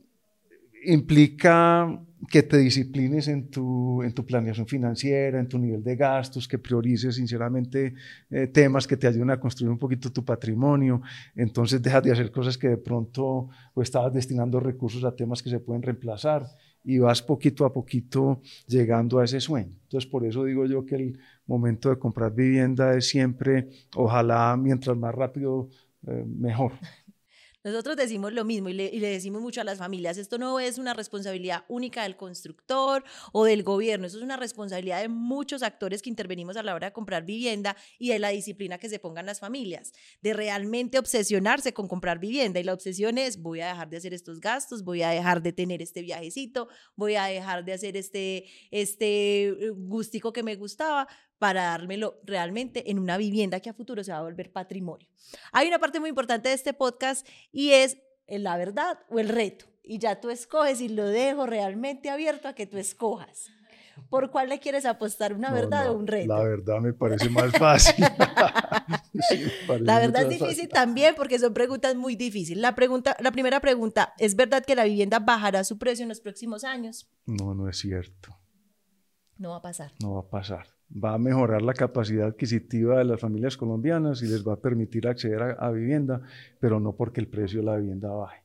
implica 0.84 2.00
que 2.30 2.42
te 2.42 2.56
disciplines 2.56 3.28
en 3.28 3.50
tu, 3.50 4.02
en 4.02 4.12
tu 4.12 4.24
planeación 4.24 4.66
financiera, 4.66 5.38
en 5.38 5.48
tu 5.48 5.58
nivel 5.58 5.82
de 5.82 5.96
gastos, 5.96 6.48
que 6.48 6.58
priorices 6.58 7.16
sinceramente 7.16 7.94
eh, 8.30 8.46
temas 8.46 8.86
que 8.86 8.96
te 8.96 9.06
ayuden 9.06 9.30
a 9.30 9.40
construir 9.40 9.70
un 9.70 9.78
poquito 9.78 10.10
tu 10.10 10.24
patrimonio. 10.24 11.02
Entonces 11.34 11.82
dejas 11.82 12.02
de 12.02 12.12
hacer 12.12 12.30
cosas 12.30 12.56
que 12.56 12.68
de 12.68 12.78
pronto 12.78 13.48
o 13.74 13.82
estabas 13.82 14.12
destinando 14.12 14.60
recursos 14.60 15.04
a 15.04 15.14
temas 15.14 15.42
que 15.42 15.50
se 15.50 15.60
pueden 15.60 15.82
reemplazar 15.82 16.46
y 16.82 16.98
vas 16.98 17.20
poquito 17.20 17.64
a 17.64 17.72
poquito 17.72 18.40
llegando 18.66 19.18
a 19.18 19.24
ese 19.24 19.40
sueño. 19.40 19.72
Entonces 19.82 20.08
por 20.08 20.24
eso 20.24 20.44
digo 20.44 20.64
yo 20.66 20.86
que 20.86 20.94
el 20.94 21.18
momento 21.46 21.90
de 21.90 21.98
comprar 21.98 22.32
vivienda 22.32 22.96
es 22.96 23.08
siempre, 23.08 23.68
ojalá 23.94 24.56
mientras 24.56 24.96
más 24.96 25.14
rápido, 25.14 25.68
eh, 26.06 26.24
mejor. 26.26 26.72
Nosotros 27.66 27.96
decimos 27.96 28.32
lo 28.32 28.44
mismo 28.44 28.68
y 28.68 28.74
le, 28.74 28.90
decimos 29.00 29.42
mucho 29.42 29.60
a 29.60 29.64
las 29.64 29.78
familias, 29.78 30.18
esto 30.18 30.38
no 30.38 30.60
es 30.60 30.78
una 30.78 30.94
responsabilidad 30.94 31.64
única 31.66 32.04
del 32.04 32.16
constructor 32.16 33.02
o 33.32 33.44
del 33.44 33.64
gobierno, 33.64 34.06
esto 34.06 34.18
es 34.18 34.24
una 34.24 34.36
responsabilidad 34.36 35.00
de 35.00 35.08
muchos 35.08 35.64
actores 35.64 36.00
que 36.00 36.08
intervenimos 36.08 36.56
a 36.56 36.62
la 36.62 36.76
hora 36.76 36.86
de 36.86 36.92
comprar 36.92 37.24
vivienda 37.24 37.76
y 37.98 38.10
de 38.10 38.20
la 38.20 38.28
disciplina 38.28 38.78
que 38.78 38.88
se 38.88 39.00
pongan 39.00 39.26
las 39.26 39.40
familias, 39.40 39.92
de 40.22 40.32
realmente 40.32 40.96
obsesionarse 40.96 41.74
con 41.74 41.88
comprar 41.88 42.20
vivienda. 42.20 42.60
Y 42.60 42.62
la 42.62 42.72
obsesión 42.72 43.18
es, 43.18 43.42
voy 43.42 43.62
a 43.62 43.66
dejar 43.66 43.90
de 43.90 43.96
hacer 43.96 44.14
estos 44.14 44.38
gastos, 44.38 44.84
voy 44.84 45.02
a 45.02 45.08
dejar 45.08 45.42
de 45.42 45.52
tener 45.52 45.82
este 45.82 46.02
viajecito, 46.02 46.68
voy 46.94 47.16
a 47.16 47.24
dejar 47.24 47.64
de 47.64 47.72
hacer 47.72 47.96
este, 47.96 48.44
este 48.70 49.48
eh, 49.48 49.70
gustico 49.70 50.32
que 50.32 50.44
me 50.44 50.54
gustaba, 50.54 51.08
para 51.38 51.64
dármelo 51.64 52.18
realmente 52.24 52.90
en 52.90 52.98
una 52.98 53.16
vivienda 53.16 53.60
que 53.60 53.70
a 53.70 53.74
futuro 53.74 54.02
se 54.02 54.12
va 54.12 54.18
a 54.18 54.22
volver 54.22 54.52
patrimonio. 54.52 55.08
Hay 55.52 55.68
una 55.68 55.78
parte 55.78 56.00
muy 56.00 56.08
importante 56.08 56.48
de 56.48 56.54
este 56.54 56.72
podcast 56.72 57.26
y 57.52 57.70
es 57.70 57.98
la 58.28 58.56
verdad 58.56 58.98
o 59.08 59.18
el 59.18 59.28
reto. 59.28 59.66
Y 59.82 59.98
ya 59.98 60.20
tú 60.20 60.30
escoges 60.30 60.80
y 60.80 60.88
lo 60.88 61.06
dejo 61.06 61.46
realmente 61.46 62.10
abierto 62.10 62.48
a 62.48 62.54
que 62.54 62.66
tú 62.66 62.76
escojas. 62.78 63.50
¿Por 64.10 64.30
cuál 64.30 64.50
le 64.50 64.58
quieres 64.58 64.84
apostar, 64.84 65.32
una 65.32 65.50
verdad 65.52 65.90
o 65.90 65.94
un 65.94 66.06
reto? 66.06 66.34
La 66.34 66.42
verdad 66.42 66.80
me 66.80 66.92
parece 66.92 67.30
más 67.30 67.50
fácil. 67.52 68.04
sí, 69.30 69.46
la 69.80 69.98
verdad 70.00 70.24
es 70.24 70.28
difícil 70.28 70.68
también 70.68 71.14
porque 71.14 71.38
son 71.38 71.54
preguntas 71.54 71.94
muy 71.94 72.14
difíciles. 72.14 72.60
La, 72.60 72.74
pregunta, 72.74 73.16
la 73.20 73.32
primera 73.32 73.60
pregunta, 73.60 74.12
¿es 74.18 74.36
verdad 74.36 74.64
que 74.64 74.74
la 74.74 74.84
vivienda 74.84 75.18
bajará 75.18 75.64
su 75.64 75.78
precio 75.78 76.02
en 76.02 76.10
los 76.10 76.20
próximos 76.20 76.62
años? 76.62 77.08
No, 77.24 77.54
no 77.54 77.70
es 77.70 77.78
cierto. 77.78 78.36
No 79.38 79.50
va 79.50 79.56
a 79.56 79.62
pasar. 79.62 79.92
No 80.00 80.14
va 80.14 80.20
a 80.20 80.28
pasar 80.28 80.75
va 80.90 81.14
a 81.14 81.18
mejorar 81.18 81.62
la 81.62 81.74
capacidad 81.74 82.28
adquisitiva 82.28 82.98
de 82.98 83.04
las 83.04 83.20
familias 83.20 83.56
colombianas 83.56 84.22
y 84.22 84.26
les 84.26 84.46
va 84.46 84.54
a 84.54 84.60
permitir 84.60 85.06
acceder 85.08 85.42
a, 85.42 85.50
a, 85.52 85.70
vivienda, 85.70 86.22
pero 86.60 86.80
no 86.80 86.94
porque 86.94 87.20
el 87.20 87.28
precio 87.28 87.60
de 87.60 87.66
la 87.66 87.76
vivienda 87.76 88.10
baje. 88.10 88.42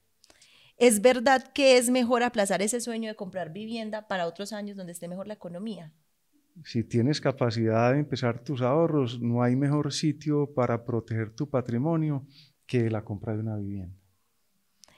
¿Es 0.77 1.01
verdad 1.01 1.51
que 1.53 1.77
es 1.77 1.89
mejor 1.89 2.23
aplazar 2.23 2.61
ese 2.61 2.81
sueño 2.81 3.09
de 3.09 3.15
comprar 3.15 3.53
vivienda 3.53 4.07
para 4.07 4.25
otros 4.25 4.51
años 4.51 4.77
donde 4.77 4.93
esté 4.93 5.07
mejor 5.07 5.27
la 5.27 5.35
economía? 5.35 5.93
Si 6.65 6.83
tienes 6.83 7.21
capacidad 7.21 7.93
de 7.93 7.99
empezar 7.99 8.43
tus 8.43 8.61
ahorros, 8.61 9.21
no 9.21 9.41
hay 9.41 9.55
mejor 9.55 9.93
sitio 9.93 10.53
para 10.53 10.83
proteger 10.83 11.31
tu 11.31 11.49
patrimonio 11.49 12.25
que 12.65 12.89
la 12.89 13.03
compra 13.03 13.33
de 13.33 13.39
una 13.39 13.57
vivienda. 13.57 13.95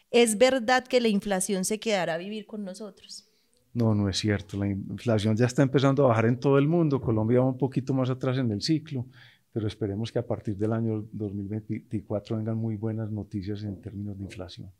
¿Es 0.10 0.38
verdad 0.38 0.86
que 0.86 1.02
la 1.02 1.08
inflación 1.08 1.66
se 1.66 1.80
quedará 1.80 2.16
a 2.16 2.18
vivir 2.18 2.46
con 2.46 2.64
nosotros? 2.64 3.33
No, 3.74 3.96
no 3.96 4.08
es 4.08 4.18
cierto. 4.18 4.58
La 4.58 4.68
inflación 4.68 5.36
ya 5.36 5.48
está 5.48 5.64
empezando 5.64 6.06
a 6.06 6.10
bajar 6.10 6.26
en 6.26 6.40
todo 6.40 6.58
el 6.58 6.68
mundo. 6.68 7.02
Colombia 7.02 7.40
va 7.40 7.48
un 7.48 7.58
poquito 7.58 7.94
más 7.94 8.10
atrás 8.10 8.38
en 8.38 8.52
el 8.52 8.62
ciclo, 8.62 9.08
pero 9.52 9.68
esperemos 9.68 10.12
que 10.12 10.20
a 10.20 10.28
partir 10.28 10.58
del 10.58 10.74
año 10.74 11.08
2024 11.12 12.38
vengan 12.38 12.58
muy 12.58 12.76
buenas 12.76 13.12
noticias 13.12 13.64
en 13.64 13.82
términos 13.82 14.18
de 14.18 14.24
inflación. 14.26 14.72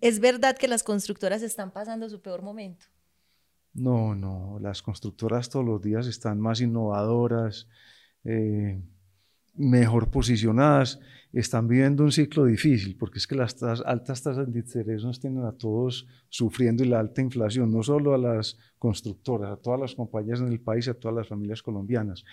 ¿Es 0.00 0.20
verdad 0.20 0.56
que 0.56 0.68
las 0.68 0.82
constructoras 0.82 1.42
están 1.42 1.70
pasando 1.70 2.08
su 2.08 2.20
peor 2.20 2.42
momento? 2.42 2.86
No, 3.74 4.14
no. 4.14 4.58
Las 4.60 4.80
constructoras 4.80 5.50
todos 5.50 5.64
los 5.64 5.82
días 5.82 6.06
están 6.06 6.40
más 6.40 6.60
innovadoras, 6.62 7.68
eh, 8.24 8.80
mejor 9.56 10.10
posicionadas 10.10 11.00
están 11.32 11.68
viviendo 11.68 12.04
un 12.04 12.12
ciclo 12.12 12.44
difícil, 12.44 12.96
porque 12.96 13.18
es 13.18 13.26
que 13.26 13.34
las 13.34 13.62
altas 13.62 14.22
tasas 14.22 14.50
de 14.50 14.58
interés 14.58 15.04
nos 15.04 15.20
tienen 15.20 15.44
a 15.44 15.52
todos 15.52 16.06
sufriendo 16.28 16.82
y 16.84 16.88
la 16.88 17.00
alta 17.00 17.20
inflación, 17.20 17.70
no 17.70 17.82
solo 17.82 18.14
a 18.14 18.18
las 18.18 18.58
constructoras, 18.78 19.50
a 19.50 19.56
todas 19.56 19.80
las 19.80 19.94
compañías 19.94 20.40
en 20.40 20.48
el 20.48 20.60
país, 20.60 20.88
a 20.88 20.94
todas 20.94 21.16
las 21.16 21.28
familias 21.28 21.62
colombianas. 21.62 22.24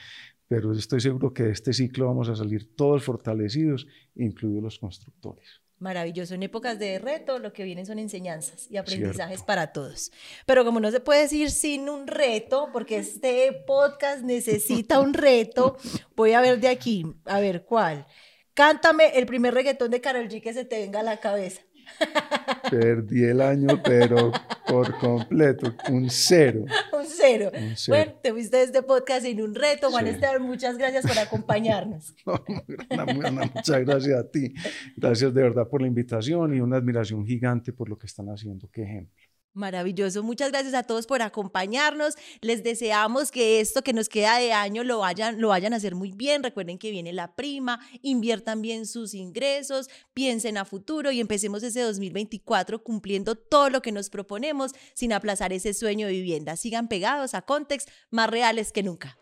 Pero 0.48 0.72
estoy 0.72 1.02
seguro 1.02 1.34
que 1.34 1.44
de 1.44 1.52
este 1.52 1.74
ciclo 1.74 2.08
vamos 2.08 2.30
a 2.30 2.36
salir 2.36 2.76
todos 2.76 3.04
fortalecidos, 3.04 3.88
incluidos 4.16 4.64
los 4.64 4.80
constructores. 4.80 5.63
Maravilloso. 5.80 6.34
En 6.36 6.44
épocas 6.44 6.80
de 6.80 6.98
reto, 7.00 7.40
lo 7.40 7.52
que 7.52 7.64
vienen 7.64 7.86
son 7.86 8.00
enseñanzas 8.00 8.70
y 8.70 8.78
aprendizajes 8.78 9.28
Cierto. 9.28 9.46
para 9.46 9.74
todos. 9.74 10.12
Pero 10.46 10.64
como 10.64 10.80
no 10.80 10.92
se 10.92 11.00
puede 11.00 11.22
decir 11.22 11.52
sin 11.52 11.90
un 11.90 12.08
reto, 12.08 12.70
porque 12.72 12.98
este 12.98 13.52
podcast 13.68 14.24
necesita 14.24 15.00
un 15.00 15.14
reto, 15.14 15.78
voy 16.16 16.34
a 16.34 16.42
ver 16.42 16.60
de 16.60 16.70
aquí, 16.70 17.06
a 17.26 17.40
ver 17.40 17.66
cuál. 17.66 18.06
Cántame 18.54 19.18
el 19.18 19.26
primer 19.26 19.54
reggaetón 19.54 19.92
de 19.92 20.00
Karol 20.00 20.30
G 20.30 20.42
que 20.42 20.54
se 20.54 20.64
te 20.64 20.80
venga 20.80 21.00
a 21.02 21.04
la 21.04 21.18
cabeza. 21.18 21.62
Perdí 22.74 23.24
el 23.24 23.40
año, 23.40 23.68
pero 23.84 24.32
por 24.68 24.98
completo, 24.98 25.76
un 25.92 26.10
cero. 26.10 26.66
Un 26.92 27.06
cero. 27.06 27.52
Un 27.54 27.74
cero. 27.76 27.98
Bueno, 27.98 28.14
te 28.22 28.32
fuiste 28.32 28.58
de 28.58 28.64
este 28.64 28.82
podcast 28.82 29.26
sin 29.26 29.42
un 29.42 29.54
reto. 29.54 29.92
Juan 29.92 30.06
sí. 30.06 30.12
Esteban, 30.12 30.42
muchas 30.42 30.78
gracias 30.78 31.06
por 31.06 31.18
acompañarnos. 31.20 32.16
No, 32.26 33.06
muchas 33.06 33.80
gracias 33.86 34.20
a 34.20 34.30
ti. 34.30 34.54
Gracias 34.96 35.34
de 35.34 35.42
verdad 35.42 35.68
por 35.68 35.82
la 35.82 35.88
invitación 35.88 36.56
y 36.56 36.62
una 36.62 36.78
admiración 36.78 37.26
gigante 37.26 37.74
por 37.74 37.90
lo 37.90 37.98
que 37.98 38.08
están 38.08 38.28
haciendo. 38.30 38.68
Qué 38.72 38.84
ejemplo. 38.84 39.24
Maravilloso. 39.54 40.24
Muchas 40.24 40.52
gracias 40.52 40.74
a 40.74 40.82
todos 40.82 41.06
por 41.06 41.22
acompañarnos. 41.22 42.16
Les 42.42 42.64
deseamos 42.64 43.30
que 43.30 43.60
esto 43.60 43.84
que 43.84 43.94
nos 43.94 44.10
queda 44.10 44.40
de 44.40 44.52
año 44.52 44.84
lo 44.84 45.00
vayan, 45.00 45.40
lo 45.40 45.50
vayan 45.50 45.74
a 45.74 45.76
hacer 45.76 45.94
muy 45.94 46.12
bien. 46.12 46.42
Recuerden 46.42 46.80
que 46.80 46.90
viene 46.90 47.14
la 47.14 47.36
prima, 47.36 47.80
inviertan 48.02 48.64
bien 48.64 48.88
sus 48.88 49.14
ingresos, 49.14 49.90
piensen 50.16 50.58
a 50.58 50.66
futuro 50.66 51.12
y 51.12 51.20
empecemos 51.20 51.62
ese 51.62 51.82
2024 51.82 52.84
cumpliendo 52.84 53.36
todo 53.36 53.70
lo 53.70 53.84
que 53.84 53.92
nos 53.92 54.10
proponemos 54.10 54.72
sin 54.96 55.14
aplazar 55.14 55.54
ese 55.54 55.76
sueño 55.76 56.08
de 56.08 56.14
vivienda. 56.14 56.56
Sigan 56.56 56.88
pegados 56.88 57.36
a 57.36 57.44
Context, 57.44 57.90
más 58.10 58.32
reales 58.32 58.72
que 58.72 58.82
nunca. 58.82 59.20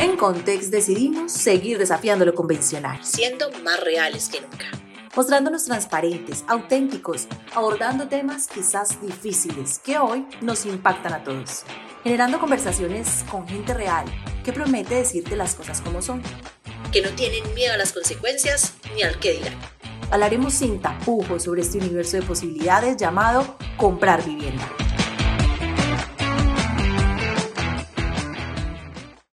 En 0.00 0.16
Context 0.16 0.70
decidimos 0.70 1.30
seguir 1.30 1.76
desafiando 1.76 2.24
lo 2.24 2.34
convencional, 2.34 3.04
siendo 3.04 3.50
más 3.62 3.80
reales 3.80 4.30
que 4.30 4.40
nunca 4.40 4.85
mostrándonos 5.16 5.64
transparentes, 5.64 6.44
auténticos, 6.46 7.26
abordando 7.54 8.06
temas 8.06 8.46
quizás 8.46 9.00
difíciles 9.00 9.78
que 9.78 9.98
hoy 9.98 10.26
nos 10.42 10.66
impactan 10.66 11.14
a 11.14 11.24
todos, 11.24 11.64
generando 12.04 12.38
conversaciones 12.38 13.24
con 13.30 13.48
gente 13.48 13.72
real 13.72 14.04
que 14.44 14.52
promete 14.52 14.94
decirte 14.94 15.34
las 15.34 15.54
cosas 15.54 15.80
como 15.80 16.02
son, 16.02 16.22
que 16.92 17.00
no 17.00 17.08
tienen 17.10 17.42
miedo 17.54 17.72
a 17.72 17.78
las 17.78 17.92
consecuencias 17.92 18.74
ni 18.94 19.02
al 19.02 19.18
que 19.18 19.32
dirán. 19.32 19.54
Hablaremos 20.10 20.52
sin 20.54 20.80
tapujos 20.80 21.44
sobre 21.44 21.62
este 21.62 21.78
universo 21.78 22.18
de 22.18 22.22
posibilidades 22.22 22.96
llamado 22.96 23.56
comprar 23.76 24.24
vivienda. 24.24 24.68